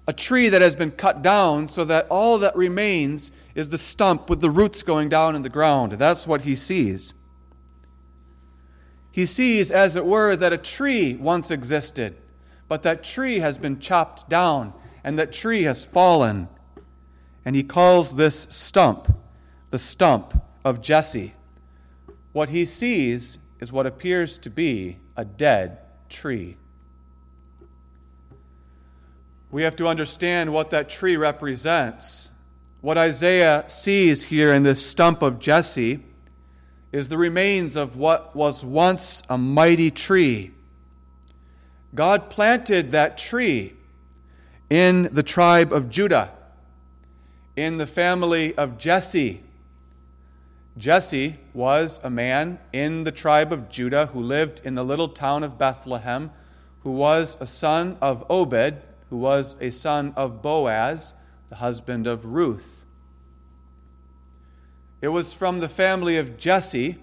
a 0.05 0.13
tree 0.13 0.49
that 0.49 0.61
has 0.61 0.75
been 0.75 0.91
cut 0.91 1.23
down 1.23 1.67
so 1.67 1.83
that 1.85 2.05
all 2.09 2.37
that 2.37 2.55
remains 2.55 3.31
is 3.55 3.69
the 3.69 3.79
stump 3.79 4.29
with 4.29 4.39
the 4.39 4.51
roots 4.51 4.83
going 4.83 5.09
down 5.09 5.35
in 5.35 5.41
the 5.41 5.49
ground. 5.49 5.93
That's 5.93 6.27
what 6.27 6.41
he 6.41 6.55
sees. 6.55 7.15
He 9.11 9.25
sees, 9.25 9.71
as 9.71 9.95
it 9.95 10.05
were, 10.05 10.35
that 10.35 10.53
a 10.53 10.57
tree 10.59 11.15
once 11.15 11.49
existed, 11.49 12.15
but 12.67 12.83
that 12.83 13.03
tree 13.03 13.39
has 13.39 13.57
been 13.57 13.79
chopped 13.79 14.29
down 14.29 14.73
and 15.03 15.17
that 15.17 15.33
tree 15.33 15.63
has 15.63 15.83
fallen. 15.83 16.47
And 17.45 17.55
he 17.55 17.63
calls 17.63 18.13
this 18.13 18.45
stump 18.51 19.11
the 19.71 19.79
stump 19.79 20.39
of 20.63 20.83
Jesse. 20.83 21.33
What 22.33 22.49
he 22.49 22.65
sees 22.65 23.37
is 23.59 23.71
what 23.71 23.85
appears 23.85 24.37
to 24.39 24.49
be 24.49 24.97
a 25.15 25.23
dead 25.23 25.77
tree. 26.09 26.57
We 29.51 29.61
have 29.61 29.75
to 29.77 29.87
understand 29.87 30.51
what 30.51 30.71
that 30.71 30.89
tree 30.89 31.15
represents. 31.15 32.31
What 32.81 32.97
Isaiah 32.97 33.65
sees 33.67 34.25
here 34.25 34.51
in 34.51 34.63
this 34.63 34.85
stump 34.85 35.21
of 35.21 35.39
Jesse 35.39 36.03
is 36.91 37.07
the 37.07 37.17
remains 37.17 37.75
of 37.75 37.95
what 37.95 38.35
was 38.35 38.65
once 38.65 39.21
a 39.29 39.37
mighty 39.37 39.91
tree. 39.91 40.51
God 41.93 42.29
planted 42.31 42.91
that 42.91 43.17
tree 43.17 43.73
in 44.69 45.09
the 45.11 45.23
tribe 45.23 45.71
of 45.71 45.89
Judah, 45.89 46.31
in 47.55 47.77
the 47.77 47.85
family 47.85 48.55
of 48.55 48.79
Jesse. 48.79 49.43
Jesse 50.77 51.39
was 51.53 51.99
a 52.03 52.09
man 52.09 52.57
in 52.71 53.03
the 53.03 53.11
tribe 53.11 53.53
of 53.53 53.69
Judah 53.69 54.07
who 54.07 54.19
lived 54.19 54.61
in 54.65 54.73
the 54.73 54.83
little 54.83 55.09
town 55.09 55.43
of 55.43 55.57
Bethlehem, 55.57 56.31
who 56.81 56.91
was 56.91 57.37
a 57.39 57.45
son 57.45 57.97
of 58.01 58.25
Obed, 58.29 58.81
who 59.09 59.17
was 59.17 59.55
a 59.61 59.69
son 59.69 60.13
of 60.15 60.41
Boaz, 60.41 61.13
the 61.49 61.57
husband 61.57 62.07
of 62.07 62.25
Ruth. 62.25 62.85
It 64.99 65.09
was 65.09 65.33
from 65.33 65.59
the 65.59 65.69
family 65.69 66.17
of 66.17 66.37
Jesse 66.37 66.97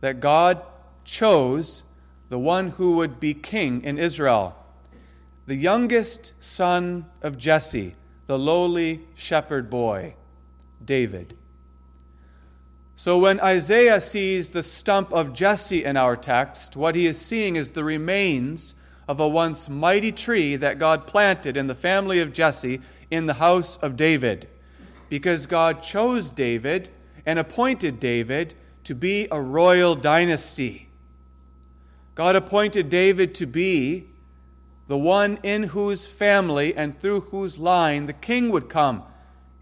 that 0.00 0.20
God 0.20 0.60
chose 1.04 1.84
the 2.28 2.38
one 2.38 2.70
who 2.70 2.96
would 2.96 3.18
be 3.18 3.32
king 3.32 3.82
in 3.82 3.98
Israel, 3.98 4.56
the 5.46 5.54
youngest 5.54 6.32
son 6.40 7.06
of 7.22 7.38
Jesse, 7.38 7.94
the 8.26 8.38
lowly 8.38 9.06
shepherd 9.14 9.70
boy, 9.70 10.14
David. 10.84 11.36
So 12.96 13.18
when 13.18 13.40
Isaiah 13.40 14.00
sees 14.00 14.50
the 14.50 14.62
stump 14.62 15.12
of 15.12 15.32
Jesse 15.32 15.84
in 15.84 15.96
our 15.96 16.16
text, 16.16 16.76
what 16.76 16.94
he 16.94 17.06
is 17.06 17.20
seeing 17.20 17.56
is 17.56 17.70
the 17.70 17.82
remains 17.82 18.76
of 19.08 19.18
a 19.18 19.28
once 19.28 19.68
mighty 19.68 20.12
tree 20.12 20.54
that 20.56 20.78
God 20.78 21.06
planted 21.06 21.56
in 21.56 21.66
the 21.66 21.74
family 21.74 22.20
of 22.20 22.32
Jesse 22.32 22.80
in 23.10 23.26
the 23.26 23.34
house 23.34 23.76
of 23.78 23.96
David, 23.96 24.48
because 25.08 25.46
God 25.46 25.82
chose 25.82 26.30
David 26.30 26.88
and 27.26 27.38
appointed 27.38 27.98
David 27.98 28.54
to 28.84 28.94
be 28.94 29.26
a 29.30 29.40
royal 29.40 29.96
dynasty. 29.96 30.88
God 32.14 32.36
appointed 32.36 32.88
David 32.88 33.34
to 33.36 33.46
be 33.46 34.08
the 34.86 34.96
one 34.96 35.38
in 35.42 35.64
whose 35.64 36.06
family 36.06 36.76
and 36.76 36.98
through 37.00 37.22
whose 37.22 37.58
line 37.58 38.06
the 38.06 38.12
king 38.12 38.50
would 38.50 38.68
come. 38.68 39.02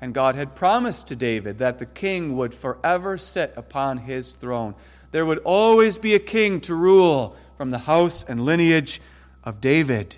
And 0.03 0.13
God 0.13 0.35
had 0.35 0.57
promised 0.57 1.07
to 1.07 1.17
David 1.17 1.59
that 1.59 1.79
the 1.79 1.87
king 1.87 2.37
would 2.37 2.55
forever 2.55 3.17
sit 3.17 3.55
upon 3.57 3.99
his 3.99 4.33
throne. 4.33 4.75
There 5.13 5.25
would 5.25 5.39
always 5.45 5.97
be 5.97 6.17
a 6.17 6.19
king 6.19 6.61
to 6.63 6.75
rule 6.75 7.37
from 7.57 7.71
the 7.71 7.79
house 7.79 8.25
and 8.27 8.45
lineage 8.45 9.01
of 9.45 9.61
David. 9.61 10.17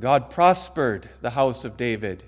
God 0.00 0.30
prospered 0.30 1.10
the 1.20 1.30
house 1.30 1.66
of 1.66 1.76
David. 1.76 2.24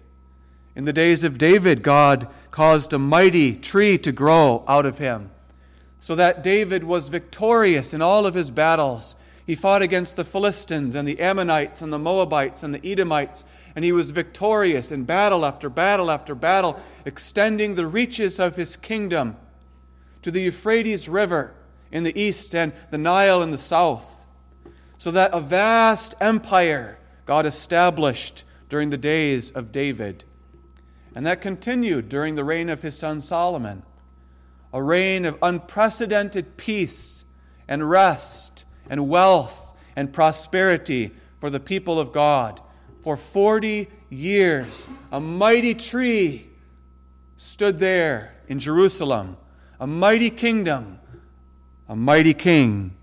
In 0.76 0.84
the 0.84 0.92
days 0.92 1.24
of 1.24 1.38
David, 1.38 1.82
God 1.82 2.28
caused 2.50 2.92
a 2.92 2.98
mighty 2.98 3.54
tree 3.54 3.96
to 3.98 4.12
grow 4.12 4.64
out 4.68 4.84
of 4.84 4.98
him, 4.98 5.30
so 5.98 6.14
that 6.14 6.42
David 6.42 6.84
was 6.84 7.08
victorious 7.08 7.94
in 7.94 8.02
all 8.02 8.26
of 8.26 8.34
his 8.34 8.50
battles. 8.50 9.16
He 9.46 9.54
fought 9.54 9.82
against 9.82 10.16
the 10.16 10.24
Philistines 10.24 10.94
and 10.94 11.08
the 11.08 11.20
Ammonites 11.20 11.80
and 11.80 11.90
the 11.92 11.98
Moabites 11.98 12.62
and 12.62 12.74
the 12.74 12.86
Edomites, 12.86 13.44
and 13.74 13.84
he 13.84 13.92
was 13.92 14.10
victorious 14.10 14.92
in 14.92 15.04
battle 15.04 15.44
after 15.44 15.68
battle 15.68 16.10
after 16.10 16.34
battle, 16.34 16.80
extending 17.04 17.74
the 17.74 17.86
reaches 17.86 18.38
of 18.38 18.56
his 18.56 18.76
kingdom 18.76 19.36
to 20.22 20.30
the 20.30 20.42
Euphrates 20.42 21.08
River 21.08 21.54
in 21.90 22.04
the 22.04 22.18
east 22.20 22.54
and 22.54 22.72
the 22.90 22.98
Nile 22.98 23.42
in 23.42 23.50
the 23.50 23.58
south 23.58 24.14
so 25.04 25.10
that 25.10 25.34
a 25.34 25.40
vast 25.40 26.14
empire 26.18 26.98
God 27.26 27.44
established 27.44 28.44
during 28.70 28.88
the 28.88 28.96
days 28.96 29.50
of 29.50 29.70
David. 29.70 30.24
And 31.14 31.26
that 31.26 31.42
continued 31.42 32.08
during 32.08 32.36
the 32.36 32.42
reign 32.42 32.70
of 32.70 32.80
his 32.80 32.96
son 32.96 33.20
Solomon. 33.20 33.82
A 34.72 34.82
reign 34.82 35.26
of 35.26 35.36
unprecedented 35.42 36.56
peace 36.56 37.26
and 37.68 37.90
rest 37.90 38.64
and 38.88 39.06
wealth 39.06 39.76
and 39.94 40.10
prosperity 40.10 41.12
for 41.38 41.50
the 41.50 41.60
people 41.60 42.00
of 42.00 42.10
God. 42.10 42.62
For 43.04 43.18
40 43.18 43.88
years, 44.08 44.88
a 45.12 45.20
mighty 45.20 45.74
tree 45.74 46.48
stood 47.36 47.78
there 47.78 48.34
in 48.48 48.58
Jerusalem, 48.58 49.36
a 49.78 49.86
mighty 49.86 50.30
kingdom, 50.30 50.98
a 51.86 51.94
mighty 51.94 52.32
king. 52.32 52.96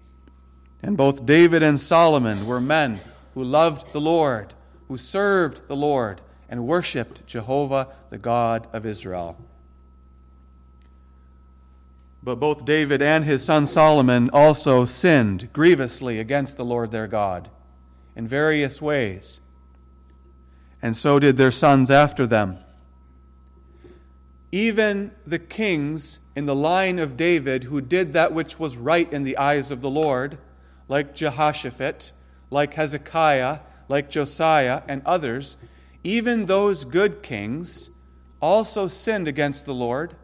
And 0.82 0.98
both 0.98 1.28
David 1.28 1.62
and 1.62 1.80
Solomon 1.80 2.48
were 2.48 2.60
men 2.60 3.00
who 3.36 3.44
loved 3.44 3.94
the 3.94 4.02
Lord, 4.02 4.56
who 4.88 4.98
served 4.98 5.68
the 5.68 5.76
Lord, 5.76 6.20
and 6.50 6.66
worshiped 6.66 7.28
Jehovah, 7.28 7.90
the 8.10 8.18
God 8.18 8.68
of 8.74 8.88
Israel. 8.88 9.38
But 12.24 12.40
both 12.40 12.66
David 12.66 13.04
and 13.04 13.24
his 13.24 13.46
son 13.46 13.68
Solomon 13.68 14.32
also 14.34 14.84
sinned 14.86 15.54
grievously 15.54 16.20
against 16.20 16.58
the 16.58 16.66
Lord 16.66 16.90
their 16.90 17.08
God 17.08 17.50
in 18.16 18.28
various 18.28 18.82
ways. 18.82 19.42
And 20.82 20.96
so 20.96 21.20
did 21.20 21.38
their 21.38 21.52
sons 21.52 21.92
after 21.92 22.26
them. 22.26 22.58
Even 24.52 25.12
the 25.26 25.40
kings 25.40 26.20
in 26.36 26.46
the 26.46 26.56
line 26.56 27.00
of 27.00 27.16
David 27.16 27.66
who 27.66 27.82
did 27.82 28.14
that 28.14 28.34
which 28.34 28.60
was 28.60 28.78
right 28.78 29.12
in 29.12 29.24
the 29.24 29.38
eyes 29.38 29.72
of 29.72 29.82
the 29.82 29.90
Lord 29.90 30.38
like 30.92 31.16
Jehoshaphat, 31.16 32.12
like 32.50 32.74
Hezekiah, 32.74 33.60
like 33.88 34.10
Josiah, 34.10 34.84
and 34.90 35.02
others, 35.06 35.56
even 36.04 36.48
those 36.48 36.84
good 36.84 37.24
kings 37.24 37.90
also 38.42 38.88
sinned 38.88 39.28
against 39.28 39.66
the 39.66 39.74
Lord. 39.74 40.16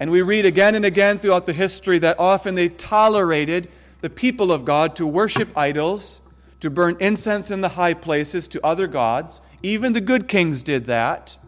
And 0.00 0.10
we 0.10 0.22
read 0.22 0.46
again 0.46 0.74
and 0.74 0.86
again 0.86 1.18
throughout 1.18 1.44
the 1.44 1.52
history 1.52 1.98
that 1.98 2.18
often 2.18 2.54
they 2.54 2.70
tolerated 2.70 3.68
the 4.00 4.08
people 4.08 4.52
of 4.52 4.64
God 4.64 4.96
to 4.96 5.06
worship 5.06 5.56
idols, 5.56 6.22
to 6.60 6.70
burn 6.70 6.96
incense 7.00 7.50
in 7.50 7.60
the 7.60 7.70
high 7.70 7.94
places 7.94 8.48
to 8.48 8.66
other 8.66 8.86
gods. 8.86 9.40
Even 9.62 9.92
the 9.92 10.00
good 10.00 10.28
kings 10.28 10.62
did 10.62 10.86
that. 10.86 11.38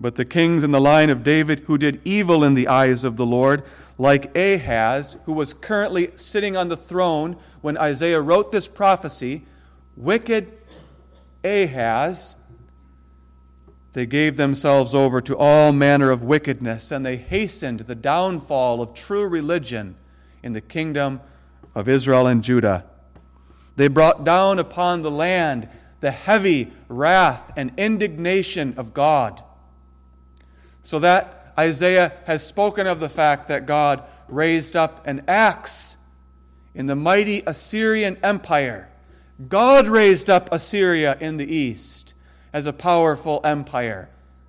But 0.00 0.16
the 0.16 0.24
kings 0.24 0.64
in 0.64 0.70
the 0.70 0.80
line 0.80 1.10
of 1.10 1.22
David 1.22 1.60
who 1.60 1.78
did 1.78 2.00
evil 2.04 2.44
in 2.44 2.54
the 2.54 2.68
eyes 2.68 3.04
of 3.04 3.16
the 3.16 3.26
Lord, 3.26 3.62
like 3.96 4.36
Ahaz, 4.36 5.16
who 5.24 5.32
was 5.32 5.54
currently 5.54 6.10
sitting 6.16 6.56
on 6.56 6.68
the 6.68 6.76
throne 6.76 7.36
when 7.60 7.78
Isaiah 7.78 8.20
wrote 8.20 8.52
this 8.52 8.68
prophecy, 8.68 9.46
wicked 9.96 10.52
Ahaz, 11.42 12.36
they 13.92 14.06
gave 14.06 14.36
themselves 14.36 14.94
over 14.94 15.20
to 15.20 15.36
all 15.36 15.72
manner 15.72 16.10
of 16.10 16.24
wickedness, 16.24 16.90
and 16.90 17.06
they 17.06 17.16
hastened 17.16 17.80
the 17.80 17.94
downfall 17.94 18.82
of 18.82 18.92
true 18.92 19.26
religion 19.26 19.94
in 20.42 20.52
the 20.52 20.60
kingdom 20.60 21.20
of 21.74 21.88
Israel 21.88 22.26
and 22.26 22.42
Judah. 22.42 22.84
They 23.76 23.88
brought 23.88 24.24
down 24.24 24.58
upon 24.58 25.02
the 25.02 25.10
land 25.10 25.68
the 26.00 26.10
heavy 26.10 26.72
wrath 26.88 27.52
and 27.56 27.72
indignation 27.76 28.74
of 28.76 28.94
God. 28.94 29.42
So 30.82 30.98
that 30.98 31.54
Isaiah 31.58 32.12
has 32.26 32.46
spoken 32.46 32.86
of 32.86 33.00
the 33.00 33.08
fact 33.08 33.48
that 33.48 33.66
God 33.66 34.02
raised 34.28 34.76
up 34.76 35.06
an 35.06 35.24
axe 35.28 35.96
in 36.74 36.86
the 36.86 36.96
mighty 36.96 37.42
Assyrian 37.46 38.18
Empire. 38.22 38.88
God 39.48 39.88
raised 39.88 40.28
up 40.28 40.48
Assyria 40.52 41.16
in 41.20 41.36
the 41.36 41.52
east 41.52 42.14
as 42.52 42.66
a 42.66 42.72
powerful 42.72 43.40
empire, 43.44 44.08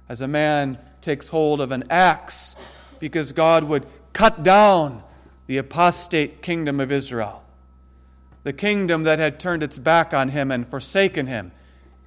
as 0.09 0.21
a 0.21 0.27
man 0.27 0.77
takes 1.01 1.29
hold 1.29 1.61
of 1.61 1.71
an 1.71 1.85
axe, 1.89 2.55
because 2.99 3.31
God 3.31 3.63
would 3.63 3.85
cut 4.13 4.43
down 4.43 5.03
the 5.47 5.57
apostate 5.57 6.41
kingdom 6.41 6.79
of 6.79 6.91
Israel. 6.91 7.43
the 8.45 8.53
kingdom 8.53 9.03
that 9.03 9.19
had 9.19 9.39
turned 9.39 9.63
its 9.63 9.77
back 9.77 10.13
on 10.13 10.29
him 10.29 10.51
and 10.51 10.69
forsaken 10.69 11.25
him 11.25 11.51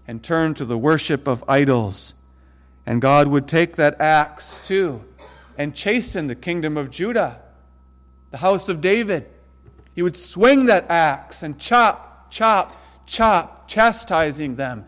and 0.07 0.23
turned 0.23 0.57
to 0.57 0.65
the 0.65 0.79
worship 0.79 1.27
of 1.27 1.45
idols. 1.49 2.15
And 2.87 3.03
God 3.03 3.27
would 3.27 3.49
take 3.49 3.75
that 3.77 4.01
axe 4.01 4.61
too 4.65 5.05
and 5.59 5.75
chasten 5.75 6.29
the 6.29 6.37
kingdom 6.37 6.77
of 6.77 6.91
Judah, 6.91 7.43
the 8.31 8.39
house 8.39 8.69
of 8.69 8.81
David. 8.81 9.29
He 9.95 10.01
would 10.01 10.17
swing 10.17 10.67
that 10.67 10.89
axe 10.89 11.43
and 11.43 11.59
chop, 11.59 12.31
chop, 12.31 12.77
chop, 13.05 13.67
chastising 13.67 14.55
them, 14.55 14.85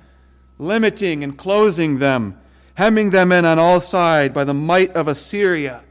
limiting 0.57 1.25
and 1.25 1.37
closing 1.37 1.99
them, 1.99 2.41
hemming 2.75 3.11
them 3.11 3.33
in 3.33 3.45
on 3.45 3.59
all 3.59 3.81
sides 3.81 4.33
by 4.33 4.45
the 4.45 4.55
might 4.55 4.93
of 4.93 5.09
Assyria, 5.09 5.83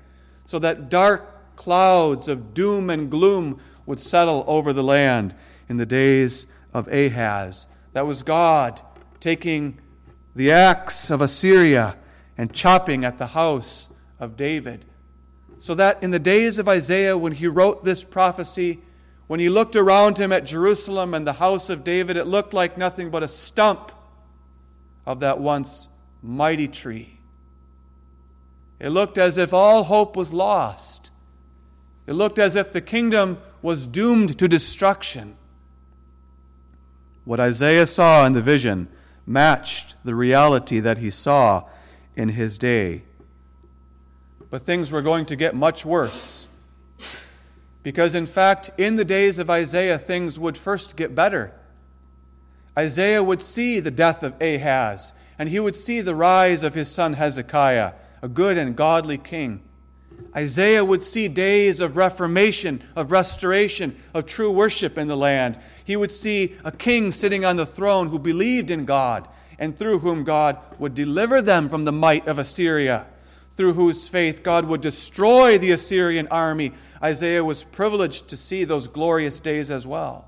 so 0.46 0.58
that 0.60 0.90
dark 0.90 1.29
clouds 1.60 2.30
of 2.30 2.54
doom 2.54 2.90
and 2.90 3.12
gloom 3.12 3.60
would 3.86 4.00
settle 4.00 4.46
over 4.48 4.72
the 4.72 4.82
land 4.82 5.36
in 5.68 5.76
the 5.76 5.86
days 5.86 6.48
of 6.74 6.88
Ahaz. 6.88 7.68
That 7.92 8.08
was 8.08 8.24
God 8.24 8.82
taking 9.20 9.78
the 10.34 10.52
axe 10.52 11.12
of 11.12 11.20
Assyria 11.20 11.98
and 12.38 12.54
chopping 12.54 13.04
at 13.04 13.18
the 13.18 13.28
house 13.28 13.90
of 14.22 14.38
David. 14.38 14.86
So 15.58 15.76
that 15.76 16.02
in 16.02 16.12
the 16.12 16.20
days 16.20 16.60
of 16.60 16.70
Isaiah, 16.70 17.18
when 17.18 17.34
he 17.34 17.48
wrote 17.48 17.84
this 17.84 18.06
prophecy, 18.06 18.80
when 19.28 19.42
he 19.42 19.50
looked 19.50 19.76
around 19.76 20.18
him 20.18 20.32
at 20.32 20.46
Jerusalem 20.46 21.14
and 21.14 21.28
the 21.28 21.34
house 21.34 21.70
of 21.70 21.84
David, 21.84 22.16
it 22.16 22.26
looked 22.26 22.54
like 22.54 22.78
nothing 22.78 23.10
but 23.10 23.22
a 23.22 23.28
stump 23.28 23.92
of 25.06 25.20
that 25.20 25.42
once 25.42 25.90
mighty 26.24 26.70
tree. 26.70 27.20
It 28.80 28.90
looked 28.90 29.18
as 29.18 29.38
if 29.38 29.54
all 29.54 29.84
hope 29.84 30.16
was 30.16 30.32
lost. 30.32 30.99
It 32.10 32.16
looked 32.16 32.40
as 32.40 32.56
if 32.56 32.72
the 32.72 32.82
kingdom 32.82 33.38
was 33.62 33.86
doomed 33.86 34.40
to 34.40 34.48
destruction. 34.48 35.36
What 37.24 37.40
Isaiah 37.40 37.86
saw 37.86 38.26
in 38.26 38.34
the 38.34 38.42
vision 38.42 38.88
matched 39.28 39.96
the 40.04 40.16
reality 40.16 40.80
that 40.80 40.98
he 40.98 41.12
saw 41.12 41.66
in 42.16 42.30
his 42.30 42.58
day. 42.58 43.04
But 44.50 44.64
things 44.64 44.92
were 44.92 45.04
going 45.04 45.28
to 45.28 45.36
get 45.36 45.54
much 45.54 45.86
worse. 45.86 46.48
Because, 47.84 48.16
in 48.16 48.26
fact, 48.26 48.72
in 48.76 48.96
the 48.96 49.06
days 49.06 49.38
of 49.38 49.52
Isaiah, 49.52 50.00
things 50.00 50.40
would 50.40 50.58
first 50.58 50.96
get 50.96 51.14
better. 51.14 51.54
Isaiah 52.76 53.24
would 53.24 53.44
see 53.44 53.80
the 53.80 53.92
death 53.92 54.24
of 54.24 54.34
Ahaz, 54.42 55.14
and 55.38 55.48
he 55.48 55.60
would 55.60 55.76
see 55.76 56.02
the 56.02 56.16
rise 56.16 56.64
of 56.64 56.74
his 56.74 56.90
son 56.90 57.14
Hezekiah, 57.14 57.94
a 58.24 58.28
good 58.28 58.58
and 58.58 58.76
godly 58.76 59.20
king. 59.20 59.62
Isaiah 60.36 60.86
would 60.86 61.02
see 61.02 61.28
days 61.28 61.82
of 61.82 61.98
reformation, 61.98 62.84
of 62.96 63.12
restoration, 63.12 63.98
of 64.14 64.26
true 64.26 64.52
worship 64.52 64.98
in 64.98 65.08
the 65.08 65.18
land. 65.18 65.60
He 65.84 65.96
would 65.96 66.12
see 66.12 66.56
a 66.64 66.72
king 66.72 67.12
sitting 67.12 67.46
on 67.46 67.56
the 67.56 67.66
throne 67.66 68.10
who 68.10 68.20
believed 68.20 68.72
in 68.72 68.86
God 68.86 69.28
and 69.58 69.78
through 69.78 70.00
whom 70.00 70.24
God 70.24 70.58
would 70.78 70.96
deliver 70.96 71.42
them 71.42 71.68
from 71.68 71.84
the 71.84 71.92
might 71.92 72.28
of 72.28 72.40
Assyria, 72.40 73.06
through 73.58 73.74
whose 73.74 74.08
faith 74.08 74.42
God 74.42 74.66
would 74.66 74.82
destroy 74.82 75.58
the 75.58 75.72
Assyrian 75.72 76.28
army. 76.30 76.74
Isaiah 77.04 77.44
was 77.44 77.64
privileged 77.64 78.30
to 78.30 78.38
see 78.38 78.64
those 78.64 78.88
glorious 78.88 79.40
days 79.40 79.70
as 79.70 79.86
well. 79.86 80.28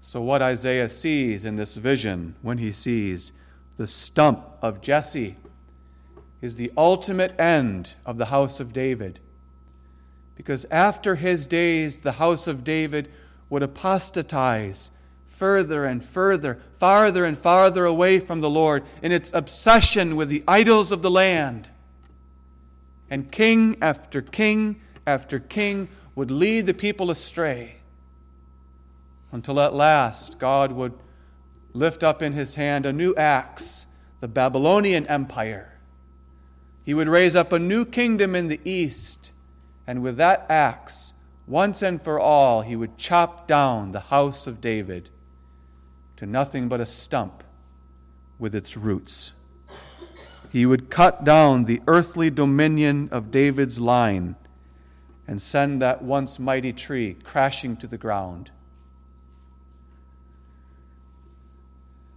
So, 0.00 0.20
what 0.20 0.42
Isaiah 0.42 0.88
sees 0.88 1.44
in 1.44 1.56
this 1.56 1.74
vision 1.74 2.36
when 2.42 2.58
he 2.58 2.72
sees 2.72 3.32
the 3.76 3.86
stump 3.86 4.44
of 4.62 4.80
Jesse 4.80 5.36
is 6.42 6.56
the 6.56 6.72
ultimate 6.76 7.38
end 7.40 7.94
of 8.04 8.18
the 8.18 8.26
house 8.26 8.60
of 8.60 8.72
David. 8.72 9.20
Because 10.36 10.66
after 10.70 11.14
his 11.14 11.46
days, 11.46 12.00
the 12.00 12.12
house 12.12 12.46
of 12.46 12.62
David 12.62 13.10
would 13.48 13.62
apostatize 13.62 14.90
further 15.26 15.84
and 15.84 16.04
further, 16.04 16.60
farther 16.78 17.24
and 17.24 17.36
farther 17.36 17.84
away 17.84 18.18
from 18.18 18.40
the 18.40 18.50
Lord 18.50 18.84
in 19.02 19.12
its 19.12 19.30
obsession 19.34 20.16
with 20.16 20.28
the 20.28 20.44
idols 20.46 20.92
of 20.92 21.02
the 21.02 21.10
land. 21.10 21.70
And 23.10 23.30
king 23.30 23.76
after 23.80 24.20
king 24.20 24.80
after 25.06 25.38
king 25.38 25.88
would 26.14 26.30
lead 26.30 26.66
the 26.66 26.74
people 26.74 27.10
astray 27.10 27.76
until 29.30 29.60
at 29.60 29.74
last 29.74 30.38
God 30.38 30.72
would 30.72 30.94
lift 31.72 32.02
up 32.02 32.22
in 32.22 32.32
his 32.32 32.54
hand 32.54 32.86
a 32.86 32.92
new 32.92 33.14
axe, 33.14 33.86
the 34.20 34.28
Babylonian 34.28 35.06
Empire 35.06 35.75
he 36.86 36.94
would 36.94 37.08
raise 37.08 37.34
up 37.34 37.52
a 37.52 37.58
new 37.58 37.84
kingdom 37.84 38.36
in 38.36 38.46
the 38.46 38.60
east, 38.64 39.32
and 39.88 40.04
with 40.04 40.16
that 40.18 40.46
axe, 40.48 41.14
once 41.44 41.82
and 41.82 42.00
for 42.00 42.20
all, 42.20 42.60
he 42.60 42.76
would 42.76 42.96
chop 42.96 43.48
down 43.48 43.90
the 43.90 43.98
house 43.98 44.46
of 44.46 44.60
David 44.60 45.10
to 46.14 46.26
nothing 46.26 46.68
but 46.68 46.80
a 46.80 46.86
stump 46.86 47.42
with 48.38 48.54
its 48.54 48.76
roots. 48.76 49.32
He 50.52 50.64
would 50.64 50.88
cut 50.88 51.24
down 51.24 51.64
the 51.64 51.82
earthly 51.88 52.30
dominion 52.30 53.08
of 53.10 53.32
David's 53.32 53.80
line 53.80 54.36
and 55.26 55.42
send 55.42 55.82
that 55.82 56.02
once 56.02 56.38
mighty 56.38 56.72
tree 56.72 57.16
crashing 57.24 57.76
to 57.78 57.88
the 57.88 57.98
ground. 57.98 58.52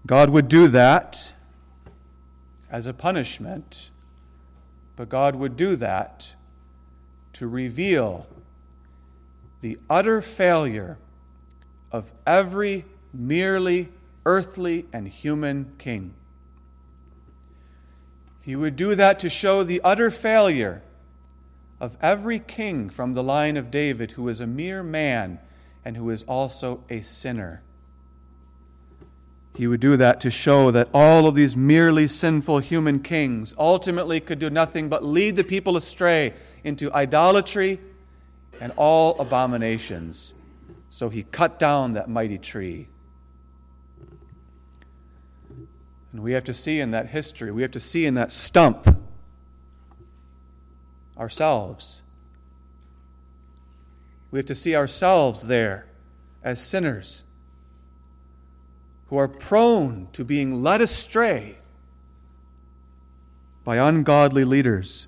God 0.06 0.30
would 0.30 0.48
do 0.48 0.68
that 0.68 1.34
as 2.70 2.86
a 2.86 2.94
punishment 2.94 3.90
but 5.00 5.08
God 5.08 5.34
would 5.38 5.56
do 5.56 5.78
that 5.78 6.34
to 7.32 7.48
reveal 7.48 8.28
the 9.62 9.80
utter 9.90 10.22
failure 10.22 10.98
of 11.90 12.12
every 12.28 12.84
merely 13.14 13.88
earthly 14.26 14.88
and 14.92 15.08
human 15.08 15.72
king. 15.78 16.14
He 18.42 18.58
would 18.58 18.76
do 18.76 18.94
that 18.94 19.20
to 19.20 19.30
show 19.30 19.64
the 19.64 19.80
utter 19.86 20.12
failure 20.12 20.82
of 21.80 21.96
every 22.02 22.40
king 22.40 22.90
from 22.90 23.14
the 23.14 23.24
line 23.24 23.56
of 23.56 23.72
David 23.72 24.12
who 24.12 24.28
is 24.28 24.42
a 24.42 24.48
mere 24.48 24.84
man 24.84 25.40
and 25.86 25.96
who 25.96 26.10
is 26.10 26.24
also 26.24 26.84
a 26.90 27.00
sinner. 27.00 27.62
He 29.60 29.68
would 29.68 29.82
do 29.82 29.98
that 29.98 30.22
to 30.22 30.32
show 30.32 30.72
that 30.72 30.88
all 30.94 31.28
of 31.28 31.36
these 31.36 31.58
merely 31.58 32.08
sinful 32.08 32.60
human 32.60 33.02
kings 33.02 33.54
ultimately 33.58 34.22
could 34.22 34.40
do 34.40 34.50
nothing 34.50 34.88
but 34.88 35.04
lead 35.04 35.36
the 35.36 35.44
people 35.44 35.76
astray 35.76 36.34
into 36.64 36.90
idolatry 36.94 37.78
and 38.62 38.72
all 38.78 39.20
abominations. 39.20 40.34
So 40.88 41.10
he 41.10 41.24
cut 41.24 41.60
down 41.60 41.92
that 41.92 42.08
mighty 42.08 42.38
tree. 42.38 42.88
And 46.14 46.24
we 46.24 46.32
have 46.32 46.46
to 46.46 46.54
see 46.54 46.80
in 46.80 46.92
that 46.92 47.08
history, 47.08 47.52
we 47.52 47.62
have 47.62 47.72
to 47.72 47.82
see 47.82 48.06
in 48.06 48.14
that 48.14 48.32
stump 48.32 48.88
ourselves. 51.18 52.02
We 54.32 54.40
have 54.40 54.46
to 54.46 54.56
see 54.56 54.74
ourselves 54.74 55.48
there 55.48 55.86
as 56.46 56.66
sinners 56.66 57.26
who 59.10 59.18
are 59.18 59.28
prone 59.28 60.08
to 60.14 60.24
being 60.24 60.62
led 60.62 60.82
astray 60.82 61.58
by 63.64 63.78
ungodly 63.78 64.44
leaders 64.44 65.08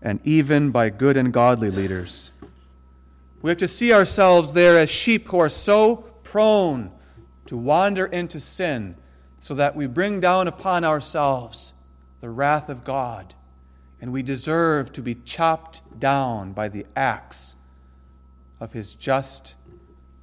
and 0.00 0.18
even 0.24 0.70
by 0.70 0.90
good 0.90 1.16
and 1.16 1.32
godly 1.32 1.70
leaders. 1.70 2.32
We 3.42 3.50
have 3.50 3.58
to 3.58 3.68
see 3.68 3.92
ourselves 3.92 4.54
there 4.54 4.78
as 4.78 4.88
sheep 4.88 5.28
who 5.28 5.38
are 5.38 5.50
so 5.50 5.96
prone 6.22 6.90
to 7.46 7.56
wander 7.56 8.06
into 8.06 8.40
sin 8.40 8.96
so 9.40 9.54
that 9.54 9.76
we 9.76 9.86
bring 9.86 10.20
down 10.20 10.48
upon 10.48 10.84
ourselves 10.84 11.74
the 12.20 12.30
wrath 12.30 12.70
of 12.70 12.84
God 12.84 13.34
and 14.00 14.10
we 14.12 14.22
deserve 14.22 14.90
to 14.92 15.02
be 15.02 15.14
chopped 15.14 15.82
down 16.00 16.52
by 16.52 16.68
the 16.68 16.86
axe 16.96 17.54
of 18.58 18.72
his 18.72 18.94
just 18.94 19.54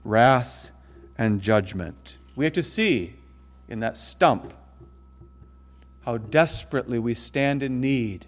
wrath 0.04 0.72
and 1.18 1.42
judgment. 1.42 2.18
We 2.36 2.46
have 2.46 2.54
to 2.54 2.64
see 2.64 3.16
in 3.68 3.80
that 3.80 3.98
stump 3.98 4.54
how 6.06 6.18
desperately 6.18 7.00
we 7.00 7.14
stand 7.14 7.62
in 7.62 7.80
need 7.80 8.26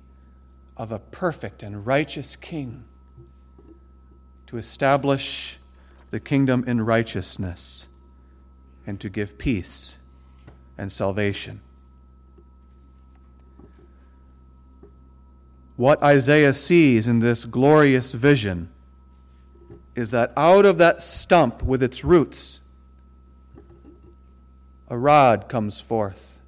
of 0.78 0.92
a 0.92 1.00
perfect 1.00 1.64
and 1.64 1.86
righteous 1.86 2.36
king 2.36 2.84
to 4.48 4.58
establish 4.58 5.60
the 6.12 6.20
kingdom 6.20 6.64
in 6.68 6.82
righteousness 6.82 7.88
and 8.86 9.00
to 9.00 9.10
give 9.10 9.38
peace 9.38 9.98
and 10.78 10.92
salvation. 10.92 11.62
What 15.76 16.04
Isaiah 16.04 16.54
sees 16.54 17.08
in 17.08 17.20
this 17.20 17.46
glorious 17.46 18.12
vision 18.12 18.70
is 19.96 20.12
that 20.12 20.32
out 20.38 20.66
of 20.66 20.78
that 20.78 21.02
stump 21.02 21.64
with 21.64 21.82
its 21.82 22.04
roots, 22.04 22.62
a 24.90 24.98
rod 24.98 25.48
comes 25.50 25.80
forth. 25.80 26.40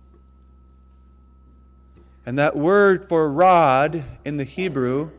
And 2.26 2.38
that 2.40 2.56
word 2.56 3.08
for 3.08 3.32
rod 3.32 4.04
in 4.24 4.38
the 4.38 4.44
Hebrew 4.44 5.12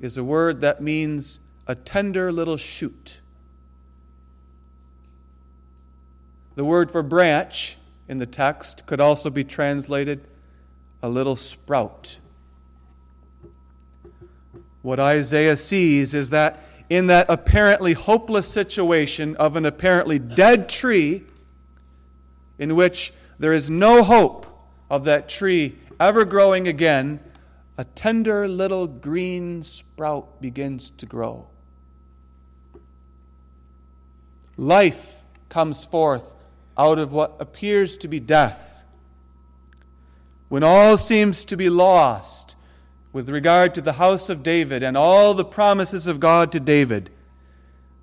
is 0.00 0.16
a 0.16 0.24
word 0.24 0.60
that 0.62 0.82
means 0.82 1.40
a 1.66 1.74
tender 1.74 2.32
little 2.32 2.56
shoot. 2.56 3.20
The 6.56 6.64
word 6.64 6.90
for 6.90 7.02
branch 7.02 7.78
in 8.08 8.18
the 8.18 8.26
text 8.26 8.86
could 8.86 9.00
also 9.00 9.30
be 9.30 9.44
translated 9.44 10.20
a 11.02 11.08
little 11.08 11.36
sprout. 11.36 12.18
What 14.82 15.00
Isaiah 15.00 15.56
sees 15.56 16.14
is 16.14 16.30
that 16.30 16.62
in 16.90 17.06
that 17.06 17.26
apparently 17.28 17.94
hopeless 17.94 18.46
situation 18.46 19.36
of 19.36 19.56
an 19.56 19.64
apparently 19.64 20.18
dead 20.18 20.68
tree, 20.68 21.24
in 22.58 22.76
which 22.76 23.12
there 23.38 23.52
is 23.52 23.70
no 23.70 24.02
hope 24.02 24.46
of 24.90 25.04
that 25.04 25.28
tree 25.28 25.78
ever 25.98 26.24
growing 26.24 26.68
again, 26.68 27.20
a 27.76 27.84
tender 27.84 28.46
little 28.46 28.86
green 28.86 29.62
sprout 29.62 30.40
begins 30.40 30.90
to 30.90 31.06
grow. 31.06 31.46
Life 34.56 35.24
comes 35.48 35.84
forth 35.84 36.34
out 36.78 36.98
of 36.98 37.12
what 37.12 37.36
appears 37.40 37.96
to 37.98 38.08
be 38.08 38.20
death. 38.20 38.84
When 40.48 40.62
all 40.62 40.96
seems 40.96 41.44
to 41.46 41.56
be 41.56 41.68
lost 41.68 42.56
with 43.12 43.28
regard 43.28 43.74
to 43.74 43.80
the 43.80 43.94
house 43.94 44.28
of 44.28 44.42
David 44.42 44.82
and 44.82 44.96
all 44.96 45.34
the 45.34 45.44
promises 45.44 46.06
of 46.06 46.20
God 46.20 46.52
to 46.52 46.60
David, 46.60 47.10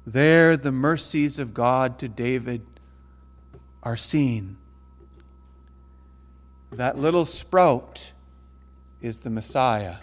there 0.05 0.57
the 0.57 0.71
mercies 0.71 1.39
of 1.39 1.53
God 1.53 1.99
to 1.99 2.07
David 2.07 2.65
are 3.83 3.97
seen. 3.97 4.57
That 6.71 6.97
little 6.97 7.25
sprout 7.25 8.13
is 9.01 9.21
the 9.21 9.29
Messiah. 9.29 9.97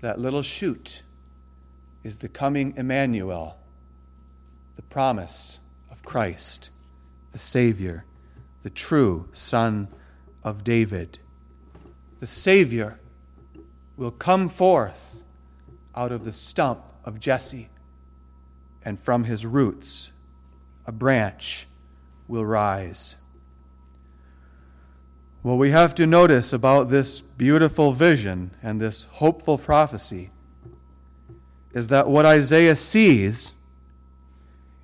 That 0.00 0.18
little 0.18 0.42
shoot 0.42 1.02
is 2.02 2.18
the 2.18 2.28
coming 2.28 2.74
Emmanuel, 2.76 3.58
the 4.76 4.82
promise 4.82 5.60
of 5.90 6.02
Christ, 6.02 6.70
the 7.32 7.38
Savior, 7.38 8.04
the 8.62 8.70
true 8.70 9.28
Son 9.32 9.88
of 10.42 10.64
David. 10.64 11.18
The 12.20 12.26
Savior 12.26 12.98
will 13.96 14.10
come 14.10 14.48
forth 14.48 15.22
out 15.94 16.12
of 16.12 16.24
the 16.24 16.32
stump 16.32 16.82
of 17.04 17.20
Jesse, 17.20 17.68
and 18.84 18.98
from 18.98 19.24
his 19.24 19.46
roots 19.46 20.12
a 20.86 20.92
branch 20.92 21.66
will 22.28 22.44
rise. 22.44 23.16
What 25.42 25.58
we 25.58 25.70
have 25.70 25.94
to 25.94 26.06
notice 26.06 26.52
about 26.52 26.88
this 26.88 27.20
beautiful 27.20 27.92
vision 27.92 28.50
and 28.62 28.80
this 28.80 29.04
hopeful 29.12 29.58
prophecy 29.58 30.30
is 31.72 31.88
that 31.88 32.08
what 32.08 32.26
Isaiah 32.26 32.74
sees 32.74 33.54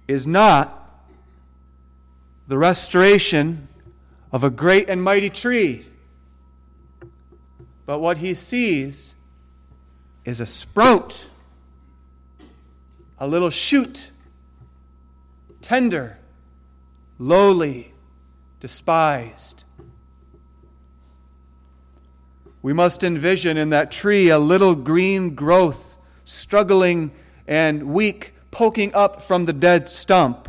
is 0.07 0.27
not 0.27 0.79
the 2.47 2.59
restoration 2.59 3.67
of 4.31 4.45
a 4.45 4.51
great 4.51 4.89
and 4.89 5.03
mighty 5.03 5.31
tree, 5.31 5.87
but 7.87 7.99
what 7.99 8.19
he 8.19 8.35
sees 8.35 9.17
is 10.25 10.41
a 10.41 10.47
sprout, 10.47 11.27
a 13.19 13.27
little 13.27 13.51
shoot, 13.51 14.13
tender, 15.61 16.19
lowly, 17.19 17.93
despised 18.61 19.65
we 22.63 22.73
must 22.73 23.03
envision 23.03 23.57
in 23.57 23.71
that 23.71 23.91
tree 23.91 24.29
a 24.29 24.39
little 24.39 24.77
green 24.77 25.35
growth, 25.35 25.99
struggling 26.25 27.11
and 27.49 27.93
weak, 27.93 28.35
poking 28.53 28.95
up 28.95 29.23
from 29.23 29.45
the 29.45 29.53
dead 29.53 29.89
stump. 29.89 30.49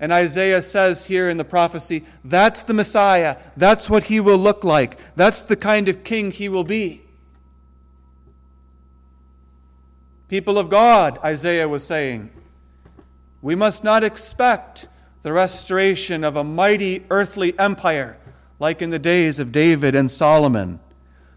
And 0.00 0.10
Isaiah 0.10 0.62
says 0.62 1.04
here 1.04 1.28
in 1.28 1.36
the 1.36 1.44
prophecy, 1.44 2.04
that's 2.24 2.62
the 2.62 2.74
Messiah. 2.74 3.36
That's 3.56 3.88
what 3.88 4.04
he 4.04 4.18
will 4.18 4.38
look 4.38 4.64
like. 4.64 4.98
That's 5.14 5.42
the 5.42 5.54
kind 5.54 5.88
of 5.88 6.02
king 6.02 6.30
he 6.30 6.48
will 6.48 6.64
be. 6.64 7.02
People 10.28 10.58
of 10.58 10.70
God, 10.70 11.18
Isaiah 11.22 11.68
was 11.68 11.84
saying, 11.84 12.30
we 13.42 13.54
must 13.54 13.84
not 13.84 14.02
expect 14.02 14.88
the 15.22 15.32
restoration 15.32 16.24
of 16.24 16.36
a 16.36 16.44
mighty 16.44 17.04
earthly 17.10 17.58
empire 17.58 18.18
like 18.58 18.82
in 18.82 18.90
the 18.90 18.98
days 18.98 19.38
of 19.40 19.50
David 19.50 19.94
and 19.94 20.10
Solomon. 20.10 20.78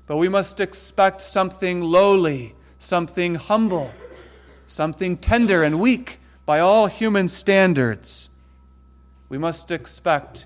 But 0.05 0.17
we 0.17 0.29
must 0.29 0.59
expect 0.59 1.21
something 1.21 1.81
lowly, 1.81 2.53
something 2.77 3.35
humble, 3.35 3.91
something 4.67 5.17
tender 5.17 5.63
and 5.63 5.79
weak 5.79 6.19
by 6.45 6.59
all 6.59 6.85
human 6.85 7.27
standards. 7.27 8.29
We 9.29 9.39
must 9.39 9.71
expect 9.71 10.45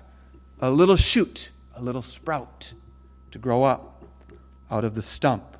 a 0.60 0.70
little 0.70 0.96
shoot, 0.96 1.50
a 1.74 1.82
little 1.82 2.02
sprout 2.02 2.72
to 3.30 3.38
grow 3.38 3.62
up 3.62 4.02
out 4.70 4.84
of 4.84 4.94
the 4.94 5.02
stump. 5.02 5.56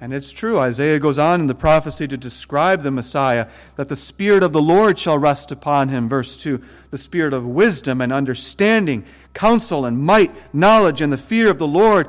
And 0.00 0.12
it's 0.12 0.30
true, 0.30 0.60
Isaiah 0.60 1.00
goes 1.00 1.18
on 1.18 1.40
in 1.40 1.46
the 1.48 1.54
prophecy 1.56 2.06
to 2.06 2.16
describe 2.16 2.82
the 2.82 2.90
Messiah 2.90 3.48
that 3.74 3.88
the 3.88 3.96
Spirit 3.96 4.44
of 4.44 4.52
the 4.52 4.62
Lord 4.62 4.96
shall 4.96 5.18
rest 5.18 5.50
upon 5.50 5.88
him. 5.88 6.08
Verse 6.08 6.40
2 6.40 6.62
the 6.90 6.98
Spirit 6.98 7.34
of 7.34 7.44
wisdom 7.44 8.00
and 8.00 8.12
understanding, 8.12 9.04
counsel 9.34 9.84
and 9.84 9.98
might, 9.98 10.32
knowledge 10.54 11.02
and 11.02 11.12
the 11.12 11.18
fear 11.18 11.50
of 11.50 11.58
the 11.58 11.66
Lord 11.66 12.08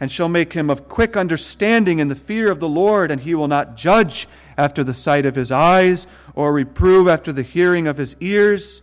and 0.00 0.12
shall 0.12 0.28
make 0.28 0.52
him 0.52 0.70
of 0.70 0.88
quick 0.88 1.16
understanding 1.16 1.98
in 1.98 2.08
the 2.08 2.14
fear 2.14 2.50
of 2.50 2.60
the 2.60 2.68
Lord, 2.68 3.10
and 3.10 3.20
he 3.20 3.34
will 3.34 3.48
not 3.48 3.76
judge 3.76 4.28
after 4.58 4.84
the 4.84 4.94
sight 4.94 5.26
of 5.26 5.34
his 5.34 5.52
eyes, 5.52 6.06
or 6.34 6.52
reprove 6.52 7.08
after 7.08 7.32
the 7.32 7.42
hearing 7.42 7.86
of 7.86 7.96
his 7.96 8.16
ears, 8.20 8.82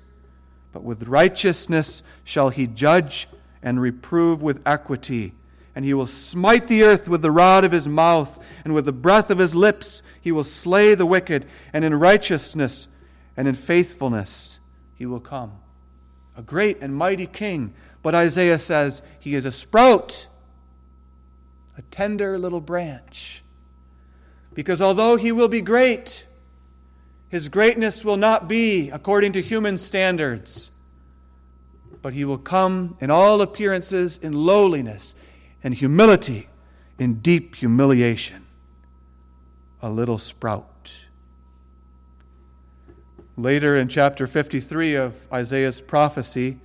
but 0.71 0.83
with 0.83 1.03
righteousness 1.03 2.03
shall 2.23 2.49
he 2.49 2.67
judge 2.67 3.27
and 3.61 3.79
reprove 3.79 4.41
with 4.41 4.61
equity. 4.65 5.33
And 5.75 5.83
he 5.83 5.93
will 5.93 6.05
smite 6.05 6.67
the 6.67 6.83
earth 6.83 7.07
with 7.07 7.21
the 7.21 7.31
rod 7.31 7.63
of 7.63 7.71
his 7.71 7.87
mouth, 7.87 8.39
and 8.63 8.73
with 8.73 8.85
the 8.85 8.91
breath 8.91 9.29
of 9.29 9.39
his 9.39 9.55
lips 9.55 10.03
he 10.21 10.31
will 10.31 10.43
slay 10.43 10.95
the 10.95 11.05
wicked, 11.05 11.47
and 11.71 11.83
in 11.83 11.95
righteousness 11.95 12.87
and 13.35 13.47
in 13.47 13.55
faithfulness 13.55 14.59
he 14.95 15.05
will 15.05 15.19
come. 15.19 15.53
A 16.37 16.41
great 16.41 16.79
and 16.81 16.95
mighty 16.95 17.25
king. 17.25 17.73
But 18.01 18.15
Isaiah 18.15 18.59
says 18.59 19.01
he 19.19 19.35
is 19.35 19.45
a 19.45 19.51
sprout 19.51 20.27
a 21.77 21.81
tender 21.83 22.37
little 22.37 22.61
branch. 22.61 23.43
Because 24.53 24.81
although 24.81 25.15
he 25.15 25.31
will 25.31 25.47
be 25.47 25.61
great, 25.61 26.27
his 27.29 27.49
greatness 27.49 28.05
will 28.05 28.17
not 28.17 28.47
be 28.47 28.89
according 28.91 29.31
to 29.33 29.41
human 29.41 29.77
standards, 29.77 30.71
but 32.01 32.13
he 32.13 32.25
will 32.25 32.37
come 32.37 32.95
in 33.01 33.09
all 33.09 33.41
appearances 33.41 34.17
in 34.17 34.33
lowliness 34.33 35.15
and 35.63 35.73
humility, 35.73 36.49
in 36.99 37.15
deep 37.15 37.55
humiliation. 37.55 38.45
A 39.81 39.89
little 39.89 40.17
sprout. 40.17 41.05
Later 43.35 43.75
in 43.75 43.87
chapter 43.87 44.27
53 44.27 44.95
of 44.95 45.27
Isaiah's 45.33 45.81
prophecy, 45.81 46.59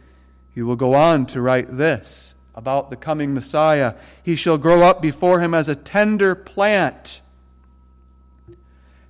he 0.51 0.63
will 0.63 0.77
go 0.77 0.95
on 0.95 1.25
to 1.27 1.41
write 1.41 1.77
this 1.77 2.35
about 2.55 2.91
the 2.91 2.97
coming 2.97 3.33
Messiah. 3.33 3.95
He 4.23 4.35
shall 4.35 4.59
grow 4.59 4.83
up 4.83 5.01
before 5.01 5.41
him 5.41 5.55
as 5.55 5.69
a 5.69 5.77
tender 5.77 6.35
plant 6.35 7.21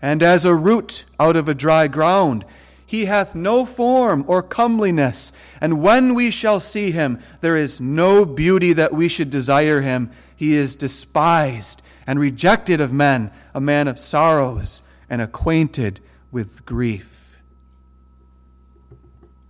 and 0.00 0.22
as 0.22 0.44
a 0.44 0.54
root 0.54 1.04
out 1.18 1.36
of 1.36 1.48
a 1.48 1.54
dry 1.54 1.88
ground. 1.88 2.44
He 2.88 3.04
hath 3.04 3.36
no 3.36 3.64
form 3.64 4.24
or 4.26 4.42
comeliness, 4.42 5.30
and 5.60 5.80
when 5.80 6.14
we 6.14 6.30
shall 6.30 6.58
see 6.58 6.90
him, 6.90 7.20
there 7.40 7.56
is 7.56 7.80
no 7.80 8.24
beauty 8.24 8.72
that 8.72 8.92
we 8.92 9.06
should 9.06 9.30
desire 9.30 9.82
him. 9.82 10.10
He 10.34 10.56
is 10.56 10.74
despised 10.74 11.82
and 12.06 12.18
rejected 12.18 12.80
of 12.80 12.92
men, 12.92 13.30
a 13.54 13.60
man 13.60 13.86
of 13.86 13.98
sorrows 13.98 14.82
and 15.08 15.22
acquainted 15.22 16.00
with 16.32 16.64
grief. 16.64 17.38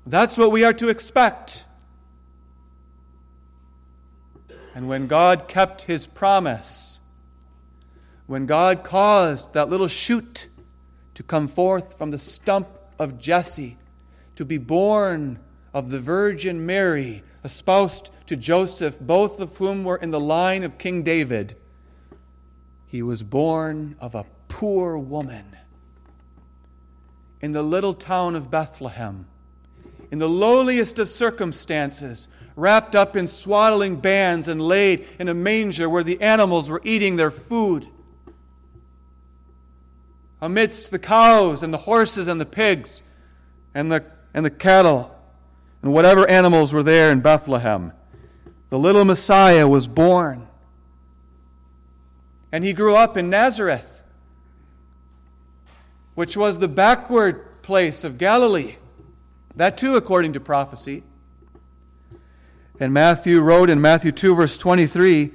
That's 0.05 0.37
what 0.37 0.53
we 0.53 0.65
are 0.65 0.73
to 0.75 0.89
expect 0.89 1.65
And 4.79 4.87
when 4.87 5.09
God 5.09 5.49
kept 5.49 5.83
his 5.83 6.07
promise, 6.07 7.01
when 8.29 8.47
God 8.47 8.85
caused 8.85 9.53
that 9.53 9.69
little 9.69 9.89
shoot 9.89 10.47
to 11.15 11.25
come 11.25 11.49
forth 11.49 11.99
from 11.99 12.13
the 12.13 12.19
stump 12.19 12.69
of 12.99 13.19
Jesse, 13.19 13.77
to 14.37 14.45
be 14.45 14.59
born 14.59 15.39
of 15.73 15.91
the 15.91 16.01
Virgin 16.01 16.65
Mary, 16.65 17.23
espoused 17.45 18.11
to 18.27 18.37
Joseph, 18.37 18.99
both 19.01 19.41
of 19.41 19.57
whom 19.57 19.85
were 19.85 19.97
in 19.97 20.11
the 20.11 20.21
line 20.21 20.65
of 20.65 20.79
King 20.79 21.03
David, 21.03 21.57
he 22.87 23.03
was 23.03 23.23
born 23.23 23.97
of 24.01 24.15
a 24.15 24.25
poor 24.49 24.97
woman 24.97 25.57
in 27.41 27.53
the 27.53 27.63
little 27.63 27.95
town 27.95 28.35
of 28.35 28.51
Bethlehem, 28.51 29.27
in 30.11 30.19
the 30.19 30.29
lowliest 30.29 30.99
of 30.99 31.09
circumstances, 31.09 32.29
wrapped 32.57 32.97
up 32.97 33.15
in 33.15 33.27
swaddling 33.27 33.97
bands 33.97 34.49
and 34.49 34.61
laid 34.61 35.07
in 35.19 35.29
a 35.29 35.35
manger 35.35 35.89
where 35.89 36.03
the 36.03 36.21
animals 36.21 36.69
were 36.69 36.81
eating 36.83 37.17
their 37.17 37.31
food. 37.31 37.87
Amidst 40.41 40.91
the 40.91 40.99
cows 40.99 41.63
and 41.63 41.73
the 41.75 41.79
horses 41.79 42.29
and 42.29 42.41
the 42.41 42.47
pigs 42.47 43.03
and 43.75 43.91
the, 43.91 44.05
and 44.33 44.45
the 44.45 44.51
cattle 44.51 45.15
and 45.83 45.93
whatever 45.93 46.29
animals 46.29 46.73
were 46.73 46.83
there 46.83 47.11
in 47.11 47.21
Bethlehem. 47.21 47.93
The 48.71 48.79
little 48.79 49.05
Messiah 49.05 49.67
was 49.67 49.87
born. 49.87 50.47
And 52.53 52.65
he 52.65 52.73
grew 52.73 52.97
up 52.97 53.17
in 53.17 53.31
Nazareth, 53.31 54.03
which 56.15 56.37
was 56.37 56.59
the 56.59 56.69
backward 56.69 57.63
place 57.63 58.05
of 58.05 58.19
Galilee. 58.19 58.77
That 59.57 59.77
too, 59.77 59.97
according 59.97 60.33
to 60.35 60.41
prophecy. 60.41 61.03
And 62.81 62.93
Matthew 62.93 63.41
wrote 63.41 63.71
in 63.71 63.81
Matthew 63.81 64.13
2, 64.13 64.35
verse 64.35 64.57
23, 64.57 65.33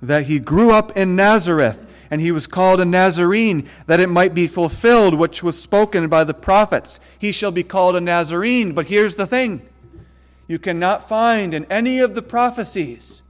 that 0.00 0.24
he 0.26 0.38
grew 0.38 0.72
up 0.72 0.96
in 0.96 1.14
Nazareth, 1.14 1.86
and 2.12 2.20
he 2.20 2.30
was 2.30 2.46
called 2.46 2.78
a 2.78 2.84
Nazarene, 2.84 3.70
that 3.86 3.98
it 3.98 4.10
might 4.10 4.34
be 4.34 4.46
fulfilled 4.46 5.14
which 5.14 5.42
was 5.42 5.58
spoken 5.58 6.10
by 6.10 6.24
the 6.24 6.34
prophets. 6.34 7.00
He 7.18 7.32
shall 7.32 7.50
be 7.50 7.62
called 7.62 7.96
a 7.96 8.02
Nazarene. 8.02 8.74
But 8.74 8.88
here's 8.88 9.14
the 9.14 9.26
thing 9.26 9.66
you 10.46 10.58
cannot 10.58 11.08
find 11.08 11.54
in 11.54 11.64
any 11.70 12.00
of 12.00 12.14
the 12.14 12.20
prophecies 12.20 13.22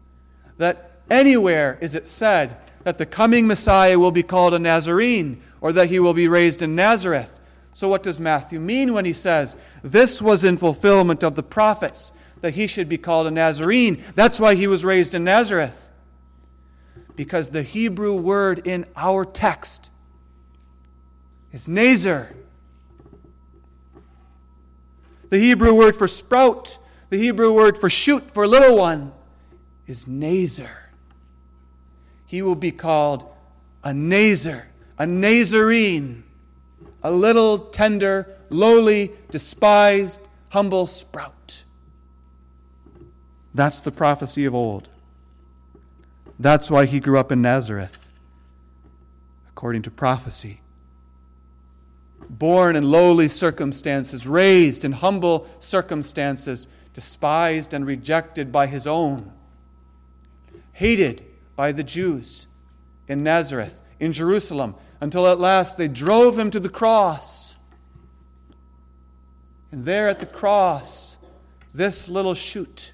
that 0.56 0.90
anywhere 1.08 1.78
is 1.80 1.94
it 1.94 2.08
said 2.08 2.56
that 2.82 2.98
the 2.98 3.06
coming 3.06 3.46
Messiah 3.46 4.00
will 4.00 4.10
be 4.10 4.24
called 4.24 4.52
a 4.52 4.58
Nazarene 4.58 5.40
or 5.60 5.72
that 5.72 5.88
he 5.88 6.00
will 6.00 6.14
be 6.14 6.26
raised 6.26 6.60
in 6.60 6.74
Nazareth. 6.74 7.38
So, 7.72 7.86
what 7.86 8.02
does 8.02 8.18
Matthew 8.18 8.58
mean 8.58 8.92
when 8.92 9.04
he 9.04 9.12
says, 9.12 9.54
This 9.84 10.20
was 10.20 10.42
in 10.42 10.56
fulfillment 10.56 11.22
of 11.22 11.36
the 11.36 11.44
prophets, 11.44 12.12
that 12.40 12.54
he 12.54 12.66
should 12.66 12.88
be 12.88 12.98
called 12.98 13.28
a 13.28 13.30
Nazarene? 13.30 14.02
That's 14.16 14.40
why 14.40 14.56
he 14.56 14.66
was 14.66 14.84
raised 14.84 15.14
in 15.14 15.22
Nazareth. 15.22 15.91
Because 17.16 17.50
the 17.50 17.62
Hebrew 17.62 18.14
word 18.14 18.66
in 18.66 18.86
our 18.96 19.24
text 19.24 19.90
is 21.52 21.68
Nazar. 21.68 22.30
The 25.28 25.38
Hebrew 25.38 25.74
word 25.74 25.96
for 25.96 26.08
sprout, 26.08 26.78
the 27.10 27.18
Hebrew 27.18 27.52
word 27.52 27.78
for 27.78 27.88
shoot, 27.88 28.30
for 28.30 28.46
little 28.46 28.76
one, 28.76 29.12
is 29.86 30.06
Nazar 30.06 30.82
he 32.32 32.40
will 32.40 32.54
be 32.54 32.72
called 32.72 33.26
a 33.84 33.92
Nazar, 33.92 34.66
a 34.96 35.04
Nazarene, 35.04 36.24
a 37.02 37.12
little 37.12 37.58
tender, 37.58 38.26
lowly, 38.48 39.10
despised, 39.30 40.18
humble 40.48 40.86
sprout. 40.86 41.64
That's 43.52 43.82
the 43.82 43.90
prophecy 43.90 44.46
of 44.46 44.54
old. 44.54 44.88
That's 46.42 46.72
why 46.72 46.86
he 46.86 46.98
grew 46.98 47.18
up 47.18 47.30
in 47.30 47.40
Nazareth, 47.40 48.10
according 49.50 49.82
to 49.82 49.92
prophecy. 49.92 50.60
Born 52.28 52.74
in 52.74 52.90
lowly 52.90 53.28
circumstances, 53.28 54.26
raised 54.26 54.84
in 54.84 54.90
humble 54.90 55.46
circumstances, 55.60 56.66
despised 56.94 57.72
and 57.72 57.86
rejected 57.86 58.50
by 58.50 58.66
his 58.66 58.88
own, 58.88 59.30
hated 60.72 61.24
by 61.54 61.70
the 61.70 61.84
Jews 61.84 62.48
in 63.06 63.22
Nazareth, 63.22 63.80
in 64.00 64.12
Jerusalem, 64.12 64.74
until 65.00 65.28
at 65.28 65.38
last 65.38 65.78
they 65.78 65.86
drove 65.86 66.36
him 66.36 66.50
to 66.50 66.58
the 66.58 66.68
cross. 66.68 67.54
And 69.70 69.84
there 69.84 70.08
at 70.08 70.18
the 70.18 70.26
cross, 70.26 71.18
this 71.72 72.08
little 72.08 72.34
shoot 72.34 72.92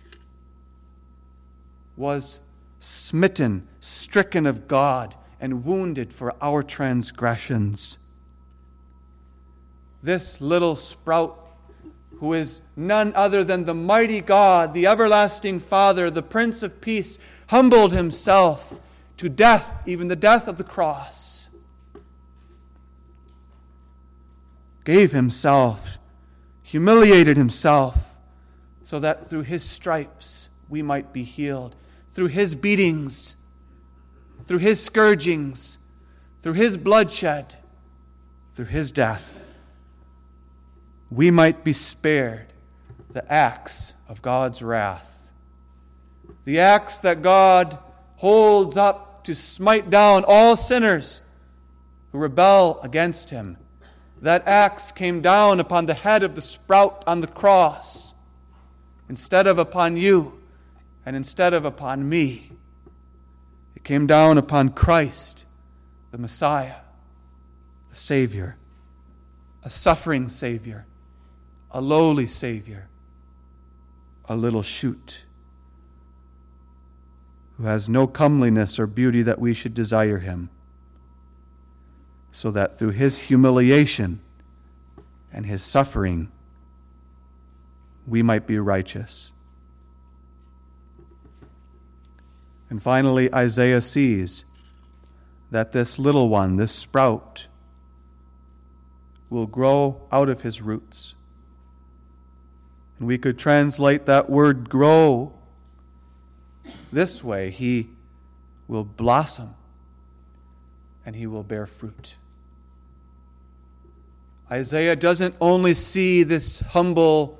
was 1.96 2.40
smitten, 2.80 3.66
stricken 3.80 4.46
of 4.46 4.68
God, 4.68 5.14
and 5.40 5.64
wounded 5.64 6.12
for 6.12 6.34
our 6.40 6.62
transgressions. 6.62 7.98
This 10.02 10.40
little 10.40 10.74
sprout, 10.74 11.44
who 12.18 12.32
is 12.32 12.62
none 12.76 13.14
other 13.14 13.44
than 13.44 13.64
the 13.64 13.74
mighty 13.74 14.20
God, 14.20 14.74
the 14.74 14.86
everlasting 14.86 15.60
Father, 15.60 16.10
the 16.10 16.22
Prince 16.22 16.62
of 16.62 16.80
Peace, 16.80 17.18
humbled 17.48 17.92
himself 17.92 18.80
to 19.16 19.28
death, 19.28 19.82
even 19.86 20.08
the 20.08 20.16
death 20.16 20.46
of 20.48 20.58
the 20.58 20.64
cross, 20.64 21.48
gave 24.84 25.12
himself, 25.12 25.98
humiliated 26.62 27.36
himself, 27.36 28.16
so 28.84 28.98
that 28.98 29.28
through 29.28 29.42
his 29.42 29.62
stripes 29.62 30.48
we 30.68 30.82
might 30.82 31.12
be 31.12 31.24
healed, 31.24 31.74
through 32.12 32.28
his 32.28 32.54
beatings, 32.54 33.36
through 34.44 34.58
his 34.58 34.82
scourgings, 34.82 35.78
through 36.40 36.54
his 36.54 36.76
bloodshed, 36.76 37.56
through 38.54 38.66
his 38.66 38.90
death, 38.92 39.58
we 41.10 41.30
might 41.30 41.64
be 41.64 41.72
spared 41.72 42.52
the 43.10 43.32
axe 43.32 43.94
of 44.08 44.20
God's 44.20 44.62
wrath 44.62 45.18
the 46.48 46.60
axe 46.60 47.00
that 47.00 47.20
God 47.20 47.78
holds 48.16 48.78
up 48.78 49.22
to 49.24 49.34
smite 49.34 49.90
down 49.90 50.24
all 50.26 50.56
sinners 50.56 51.20
who 52.10 52.16
rebel 52.16 52.80
against 52.82 53.28
him. 53.28 53.58
That 54.22 54.48
axe 54.48 54.90
came 54.90 55.20
down 55.20 55.60
upon 55.60 55.84
the 55.84 55.92
head 55.92 56.22
of 56.22 56.34
the 56.34 56.40
sprout 56.40 57.04
on 57.06 57.20
the 57.20 57.26
cross 57.26 58.14
instead 59.10 59.46
of 59.46 59.58
upon 59.58 59.98
you 59.98 60.37
and 61.04 61.16
instead 61.16 61.54
of 61.54 61.64
upon 61.64 62.08
me. 62.08 62.52
It 63.74 63.84
came 63.84 64.06
down 64.06 64.38
upon 64.38 64.70
Christ, 64.70 65.46
the 66.10 66.18
Messiah, 66.18 66.76
the 67.88 67.94
Savior, 67.94 68.56
a 69.62 69.70
suffering 69.70 70.28
Savior, 70.28 70.86
a 71.70 71.80
lowly 71.80 72.26
Savior, 72.26 72.88
a 74.28 74.36
little 74.36 74.62
shoot 74.62 75.24
who 77.58 77.64
has 77.64 77.88
no 77.88 78.06
comeliness 78.06 78.78
or 78.78 78.86
beauty 78.86 79.20
that 79.22 79.40
we 79.40 79.52
should 79.52 79.74
desire 79.74 80.18
him, 80.18 80.48
so 82.30 82.52
that 82.52 82.78
through 82.78 82.90
his 82.90 83.18
humiliation 83.18 84.20
and 85.32 85.44
his 85.44 85.62
suffering 85.62 86.30
we 88.06 88.22
might 88.22 88.46
be 88.46 88.58
righteous. 88.58 89.32
And 92.70 92.82
finally, 92.82 93.32
Isaiah 93.34 93.82
sees 93.82 94.44
that 95.50 95.72
this 95.72 95.98
little 95.98 96.28
one, 96.28 96.56
this 96.56 96.72
sprout, 96.72 97.48
will 99.30 99.46
grow 99.46 100.02
out 100.12 100.28
of 100.28 100.42
his 100.42 100.60
roots. 100.60 101.14
And 102.98 103.06
we 103.06 103.18
could 103.18 103.38
translate 103.38 104.06
that 104.06 104.28
word 104.28 104.68
grow 104.68 105.38
this 106.92 107.22
way, 107.22 107.50
he 107.50 107.90
will 108.66 108.84
blossom 108.84 109.54
and 111.04 111.16
he 111.16 111.26
will 111.26 111.42
bear 111.42 111.66
fruit. 111.66 112.16
Isaiah 114.50 114.96
doesn't 114.96 115.34
only 115.40 115.74
see 115.74 116.22
this 116.22 116.60
humble 116.60 117.38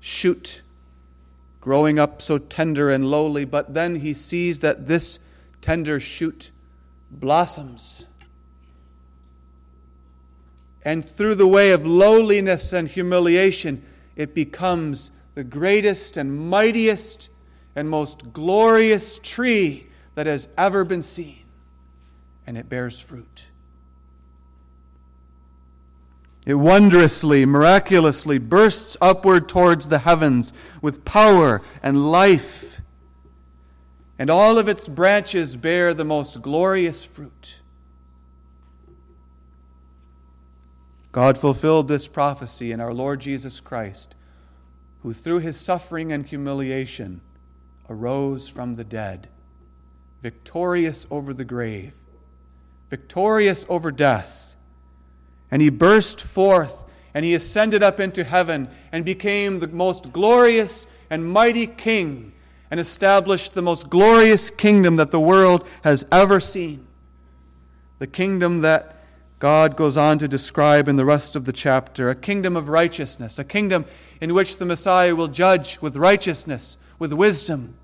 shoot 0.00 0.62
growing 1.64 1.98
up 1.98 2.20
so 2.20 2.36
tender 2.36 2.90
and 2.90 3.10
lowly, 3.10 3.46
but 3.46 3.72
then 3.72 3.94
he 3.94 4.12
sees 4.12 4.58
that 4.58 4.86
this 4.86 5.18
tender 5.62 5.98
shoot 5.98 6.50
blossoms. 7.10 8.04
And 10.84 11.02
through 11.02 11.36
the 11.36 11.46
way 11.46 11.70
of 11.70 11.86
lowliness 11.86 12.74
and 12.74 12.86
humiliation, 12.86 13.82
it 14.14 14.34
becomes 14.34 15.10
the 15.34 15.42
greatest 15.42 16.18
and 16.18 16.36
mightiest 16.50 17.30
and 17.74 17.88
most 17.88 18.34
glorious 18.34 19.18
tree 19.22 19.86
that 20.16 20.26
has 20.26 20.50
ever 20.58 20.84
been 20.84 21.00
seen, 21.00 21.44
and 22.46 22.58
it 22.58 22.68
bears 22.68 23.00
fruit. 23.00 23.46
It 26.46 26.54
wondrously, 26.54 27.46
miraculously 27.46 28.38
bursts 28.38 28.96
upward 29.00 29.48
towards 29.48 29.88
the 29.88 30.00
heavens 30.00 30.52
with 30.82 31.04
power 31.04 31.62
and 31.82 32.10
life, 32.10 32.80
and 34.18 34.28
all 34.28 34.58
of 34.58 34.68
its 34.68 34.86
branches 34.86 35.56
bear 35.56 35.94
the 35.94 36.04
most 36.04 36.42
glorious 36.42 37.04
fruit. 37.04 37.60
God 41.12 41.38
fulfilled 41.38 41.88
this 41.88 42.08
prophecy 42.08 42.72
in 42.72 42.80
our 42.80 42.92
Lord 42.92 43.20
Jesus 43.20 43.60
Christ, 43.60 44.14
who 45.02 45.12
through 45.12 45.38
his 45.38 45.58
suffering 45.58 46.12
and 46.12 46.26
humiliation 46.26 47.20
arose 47.88 48.48
from 48.48 48.74
the 48.74 48.84
dead, 48.84 49.28
victorious 50.22 51.06
over 51.10 51.32
the 51.32 51.44
grave, 51.44 51.92
victorious 52.90 53.64
over 53.68 53.90
death. 53.90 54.43
And 55.54 55.62
he 55.62 55.70
burst 55.70 56.20
forth 56.20 56.84
and 57.14 57.24
he 57.24 57.32
ascended 57.32 57.80
up 57.80 58.00
into 58.00 58.24
heaven 58.24 58.68
and 58.90 59.04
became 59.04 59.60
the 59.60 59.68
most 59.68 60.12
glorious 60.12 60.88
and 61.08 61.30
mighty 61.30 61.68
king 61.68 62.32
and 62.72 62.80
established 62.80 63.54
the 63.54 63.62
most 63.62 63.88
glorious 63.88 64.50
kingdom 64.50 64.96
that 64.96 65.12
the 65.12 65.20
world 65.20 65.64
has 65.84 66.04
ever 66.10 66.40
seen. 66.40 66.84
The 68.00 68.08
kingdom 68.08 68.62
that 68.62 68.96
God 69.38 69.76
goes 69.76 69.96
on 69.96 70.18
to 70.18 70.26
describe 70.26 70.88
in 70.88 70.96
the 70.96 71.04
rest 71.04 71.36
of 71.36 71.44
the 71.44 71.52
chapter 71.52 72.10
a 72.10 72.16
kingdom 72.16 72.56
of 72.56 72.68
righteousness, 72.68 73.38
a 73.38 73.44
kingdom 73.44 73.84
in 74.20 74.34
which 74.34 74.56
the 74.56 74.64
Messiah 74.64 75.14
will 75.14 75.28
judge 75.28 75.78
with 75.80 75.94
righteousness, 75.94 76.78
with 76.98 77.12
wisdom. 77.12 77.76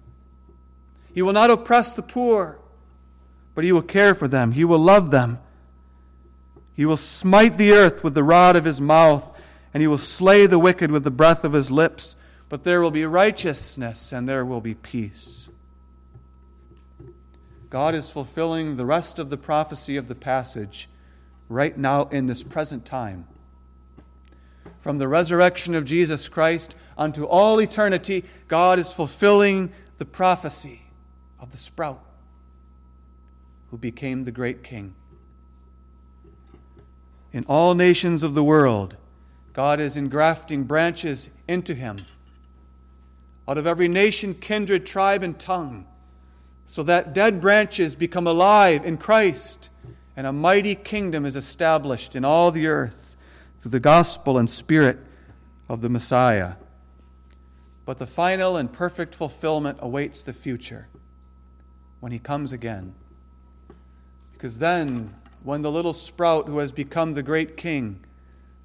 He 1.14 1.22
will 1.22 1.32
not 1.32 1.50
oppress 1.50 1.92
the 1.92 2.02
poor, 2.02 2.58
but 3.54 3.62
he 3.62 3.70
will 3.70 3.80
care 3.80 4.16
for 4.16 4.26
them, 4.26 4.50
he 4.50 4.64
will 4.64 4.80
love 4.80 5.12
them. 5.12 5.38
He 6.80 6.86
will 6.86 6.96
smite 6.96 7.58
the 7.58 7.72
earth 7.72 8.02
with 8.02 8.14
the 8.14 8.24
rod 8.24 8.56
of 8.56 8.64
his 8.64 8.80
mouth, 8.80 9.38
and 9.74 9.82
he 9.82 9.86
will 9.86 9.98
slay 9.98 10.46
the 10.46 10.58
wicked 10.58 10.90
with 10.90 11.04
the 11.04 11.10
breath 11.10 11.44
of 11.44 11.52
his 11.52 11.70
lips. 11.70 12.16
But 12.48 12.64
there 12.64 12.80
will 12.80 12.90
be 12.90 13.04
righteousness, 13.04 14.12
and 14.12 14.26
there 14.26 14.46
will 14.46 14.62
be 14.62 14.72
peace. 14.72 15.50
God 17.68 17.94
is 17.94 18.08
fulfilling 18.08 18.78
the 18.78 18.86
rest 18.86 19.18
of 19.18 19.28
the 19.28 19.36
prophecy 19.36 19.98
of 19.98 20.08
the 20.08 20.14
passage 20.14 20.88
right 21.50 21.76
now 21.76 22.04
in 22.04 22.24
this 22.24 22.42
present 22.42 22.86
time. 22.86 23.26
From 24.78 24.96
the 24.96 25.06
resurrection 25.06 25.74
of 25.74 25.84
Jesus 25.84 26.30
Christ 26.30 26.76
unto 26.96 27.24
all 27.24 27.60
eternity, 27.60 28.24
God 28.48 28.78
is 28.78 28.90
fulfilling 28.90 29.70
the 29.98 30.06
prophecy 30.06 30.80
of 31.38 31.50
the 31.50 31.58
sprout 31.58 32.02
who 33.70 33.76
became 33.76 34.24
the 34.24 34.32
great 34.32 34.62
king. 34.62 34.94
In 37.32 37.44
all 37.44 37.74
nations 37.74 38.22
of 38.22 38.34
the 38.34 38.44
world, 38.44 38.96
God 39.52 39.80
is 39.80 39.96
engrafting 39.96 40.64
branches 40.64 41.28
into 41.46 41.74
him. 41.74 41.96
Out 43.46 43.58
of 43.58 43.66
every 43.66 43.88
nation, 43.88 44.34
kindred, 44.34 44.86
tribe, 44.86 45.22
and 45.22 45.38
tongue, 45.38 45.86
so 46.66 46.82
that 46.84 47.12
dead 47.12 47.40
branches 47.40 47.94
become 47.94 48.26
alive 48.26 48.84
in 48.84 48.96
Christ 48.96 49.70
and 50.16 50.26
a 50.26 50.32
mighty 50.32 50.74
kingdom 50.74 51.24
is 51.24 51.34
established 51.34 52.14
in 52.14 52.24
all 52.24 52.50
the 52.50 52.66
earth 52.66 53.16
through 53.60 53.70
the 53.70 53.80
gospel 53.80 54.38
and 54.38 54.50
spirit 54.50 54.98
of 55.68 55.80
the 55.80 55.88
Messiah. 55.88 56.54
But 57.86 57.98
the 57.98 58.06
final 58.06 58.56
and 58.56 58.70
perfect 58.70 59.14
fulfillment 59.14 59.78
awaits 59.80 60.22
the 60.22 60.32
future 60.32 60.88
when 62.00 62.12
he 62.12 62.18
comes 62.18 62.52
again. 62.52 62.94
Because 64.32 64.58
then, 64.58 65.14
when 65.42 65.62
the 65.62 65.72
little 65.72 65.92
sprout 65.92 66.46
who 66.46 66.58
has 66.58 66.72
become 66.72 67.14
the 67.14 67.22
great 67.22 67.56
king 67.56 68.04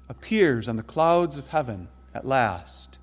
appears 0.08 0.68
on 0.68 0.76
the 0.76 0.82
clouds 0.82 1.38
of 1.38 1.48
heaven 1.48 1.88
at 2.14 2.26
last, 2.26 2.98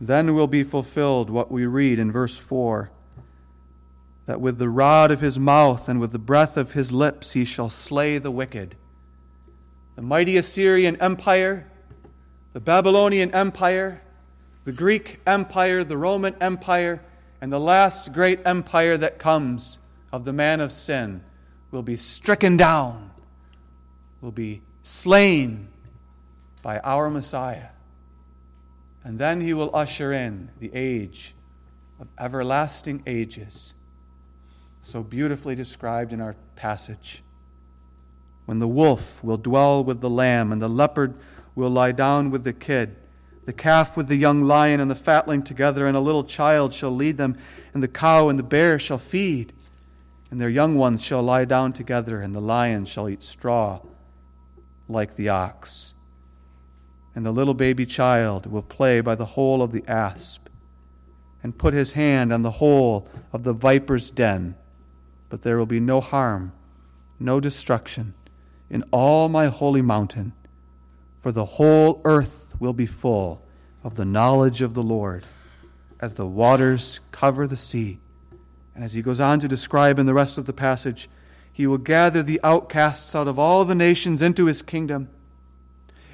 then 0.00 0.34
will 0.34 0.46
be 0.46 0.64
fulfilled 0.64 1.30
what 1.30 1.50
we 1.50 1.66
read 1.66 1.98
in 1.98 2.10
verse 2.12 2.36
4 2.36 2.90
that 4.26 4.40
with 4.40 4.58
the 4.58 4.68
rod 4.68 5.10
of 5.10 5.20
his 5.20 5.38
mouth 5.38 5.88
and 5.88 6.00
with 6.00 6.10
the 6.10 6.18
breath 6.18 6.56
of 6.56 6.72
his 6.72 6.90
lips 6.90 7.32
he 7.32 7.44
shall 7.44 7.68
slay 7.68 8.18
the 8.18 8.30
wicked. 8.30 8.74
The 9.94 10.02
mighty 10.02 10.36
Assyrian 10.36 10.96
Empire, 10.96 11.66
the 12.52 12.60
Babylonian 12.60 13.32
Empire, 13.32 14.02
the 14.64 14.72
Greek 14.72 15.20
Empire, 15.26 15.84
the 15.84 15.96
Roman 15.96 16.34
Empire, 16.40 17.00
and 17.40 17.52
the 17.52 17.60
last 17.60 18.12
great 18.12 18.40
empire 18.44 18.96
that 18.98 19.20
comes 19.20 19.78
of 20.12 20.24
the 20.24 20.32
man 20.32 20.60
of 20.60 20.72
sin 20.72 21.22
will 21.70 21.82
be 21.82 21.96
stricken 21.96 22.56
down, 22.56 23.10
will 24.20 24.32
be 24.32 24.62
slain 24.82 25.68
by 26.62 26.78
our 26.80 27.10
Messiah. 27.10 27.68
And 29.04 29.18
then 29.18 29.40
he 29.40 29.54
will 29.54 29.70
usher 29.74 30.12
in 30.12 30.50
the 30.58 30.70
age 30.74 31.34
of 32.00 32.08
everlasting 32.18 33.02
ages 33.06 33.74
so 34.86 35.02
beautifully 35.02 35.56
described 35.56 36.12
in 36.12 36.20
our 36.20 36.36
passage. 36.54 37.24
When 38.44 38.60
the 38.60 38.68
wolf 38.68 39.22
will 39.24 39.36
dwell 39.36 39.82
with 39.82 40.00
the 40.00 40.08
lamb, 40.08 40.52
and 40.52 40.62
the 40.62 40.68
leopard 40.68 41.14
will 41.56 41.70
lie 41.70 41.90
down 41.90 42.30
with 42.30 42.44
the 42.44 42.52
kid, 42.52 42.94
the 43.46 43.52
calf 43.52 43.96
with 43.96 44.06
the 44.06 44.16
young 44.16 44.42
lion, 44.42 44.78
and 44.78 44.88
the 44.88 44.94
fatling 44.94 45.42
together, 45.42 45.88
and 45.88 45.96
a 45.96 46.00
little 46.00 46.22
child 46.22 46.72
shall 46.72 46.92
lead 46.92 47.16
them, 47.16 47.36
and 47.74 47.82
the 47.82 47.88
cow 47.88 48.28
and 48.28 48.38
the 48.38 48.44
bear 48.44 48.78
shall 48.78 48.98
feed, 48.98 49.52
and 50.30 50.40
their 50.40 50.48
young 50.48 50.74
ones 50.74 51.02
shall 51.02 51.22
lie 51.22 51.44
down 51.44 51.72
together, 51.72 52.20
and 52.20 52.34
the 52.34 52.40
lion 52.40 52.84
shall 52.84 53.08
eat 53.08 53.22
straw 53.22 53.80
like 54.88 55.16
the 55.16 55.28
ox. 55.28 55.94
And 57.14 57.24
the 57.24 57.32
little 57.32 57.54
baby 57.54 57.86
child 57.86 58.46
will 58.46 58.62
play 58.62 59.00
by 59.00 59.14
the 59.14 59.26
hole 59.26 59.62
of 59.62 59.72
the 59.72 59.84
asp, 59.88 60.48
and 61.42 61.56
put 61.56 61.74
his 61.74 61.92
hand 61.92 62.32
on 62.32 62.42
the 62.42 62.50
hole 62.52 63.08
of 63.32 63.44
the 63.44 63.52
viper's 63.52 64.10
den 64.10 64.56
but 65.28 65.42
there 65.42 65.58
will 65.58 65.66
be 65.66 65.80
no 65.80 66.00
harm, 66.00 66.52
no 67.18 67.40
destruction 67.40 68.14
in 68.70 68.84
all 68.90 69.28
my 69.28 69.46
holy 69.46 69.82
mountain, 69.82 70.32
for 71.18 71.32
the 71.32 71.44
whole 71.44 72.00
earth 72.04 72.54
will 72.58 72.72
be 72.72 72.86
full 72.86 73.42
of 73.82 73.96
the 73.96 74.04
knowledge 74.04 74.62
of 74.62 74.74
the 74.74 74.82
Lord 74.82 75.24
as 76.00 76.14
the 76.14 76.26
waters 76.26 77.00
cover 77.10 77.46
the 77.46 77.56
sea. 77.56 77.98
And 78.76 78.84
as 78.84 78.94
he 78.94 79.02
goes 79.02 79.18
on 79.18 79.40
to 79.40 79.48
describe 79.48 79.98
in 79.98 80.06
the 80.06 80.14
rest 80.14 80.38
of 80.38 80.44
the 80.44 80.52
passage, 80.52 81.08
he 81.52 81.66
will 81.66 81.78
gather 81.78 82.22
the 82.22 82.38
outcasts 82.44 83.16
out 83.16 83.26
of 83.26 83.38
all 83.38 83.64
the 83.64 83.74
nations 83.74 84.22
into 84.22 84.46
his 84.46 84.62
kingdom. 84.62 85.08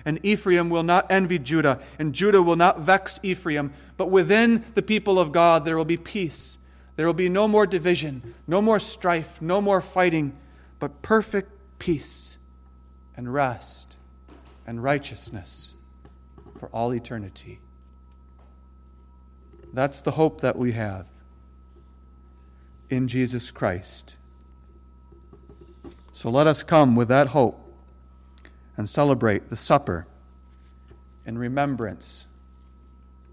And 0.05 0.19
Ephraim 0.23 0.71
will 0.71 0.83
not 0.83 1.11
envy 1.11 1.39
Judah, 1.39 1.79
and 1.99 2.15
Judah 2.15 2.43
will 2.43 2.57
not 2.57 2.81
vex 2.81 3.21
Ephraim, 3.23 3.75
but 3.99 4.11
within 4.11 4.65
the 4.75 4.83
people 4.83 5.19
of 5.19 5.33
God 5.33 5.67
there 5.67 5.77
will 5.77 5.85
be 5.85 5.99
peace 5.99 6.59
there 6.97 7.07
will 7.07 7.15
be 7.15 7.29
no 7.29 7.49
more 7.49 7.67
division, 7.67 8.35
no 8.47 8.61
more 8.61 8.79
strife, 8.79 9.41
no 9.41 9.61
more 9.61 9.81
fighting, 9.81 10.37
but 10.79 11.03
perfect 11.03 11.51
peace 11.79 12.39
and 13.17 13.33
rest 13.33 13.97
and 14.67 14.83
righteousness 14.83 15.75
for 16.59 16.69
all 16.69 16.93
eternity. 16.93 17.61
That's 19.73 20.03
the 20.03 20.13
hope 20.13 20.43
that 20.43 20.57
we 20.57 20.73
have 20.73 21.07
in 22.93 23.09
Jesus 23.09 23.51
Christ. 23.51 24.17
So 26.13 26.29
let 26.29 26.47
us 26.47 26.63
come 26.63 26.95
with 26.95 27.09
that 27.09 27.29
hope 27.29 27.59
and 28.77 28.87
celebrate 28.87 29.49
the 29.49 29.57
supper 29.57 30.07
in 31.25 31.39
remembrance 31.39 32.27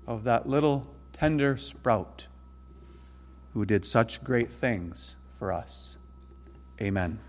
of 0.08 0.24
that 0.24 0.48
little 0.48 0.88
tender 1.12 1.58
sprout 1.58 2.28
who 3.54 3.65
did 3.65 3.84
such 3.84 4.24
great 4.24 4.50
things 4.50 5.17
for 5.38 5.52
us. 5.52 5.98
Amen. 6.80 7.19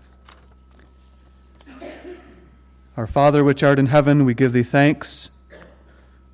Our 2.95 3.07
Father, 3.07 3.43
which 3.43 3.61
art 3.61 3.77
in 3.77 3.87
heaven, 3.87 4.23
we 4.23 4.33
give 4.33 4.53
thee 4.53 4.63
thanks 4.63 5.31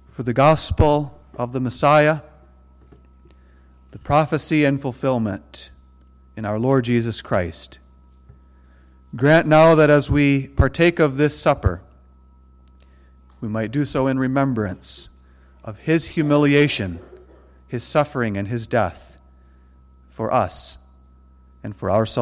for 0.06 0.22
the 0.22 0.34
gospel 0.34 1.20
of 1.34 1.54
the 1.54 1.60
Messiah, 1.60 2.20
the 3.90 4.00
prophecy 4.00 4.64
and 4.64 4.80
fulfillment 4.80 5.72
in 6.38 6.46
our 6.46 6.60
Lord 6.60 6.86
Jesus 6.86 7.22
Christ. 7.22 7.80
Grant 9.16 9.48
now 9.48 9.74
that 9.76 9.90
as 9.90 10.10
we 10.12 10.48
partake 10.48 11.00
of 11.00 11.18
this 11.18 11.38
supper, 11.38 11.82
we 13.42 13.50
might 13.50 13.72
do 13.72 13.84
so 13.84 14.08
in 14.08 14.20
remembrance 14.20 15.10
of 15.64 15.80
his 15.80 16.10
humiliation, 16.10 17.00
his 17.68 17.84
suffering, 17.84 18.38
and 18.38 18.48
his 18.48 18.68
death 18.68 19.20
for 20.10 20.32
us 20.32 20.78
and 21.64 21.76
for 21.76 21.90
our 21.90 22.06
salvation. 22.06 22.16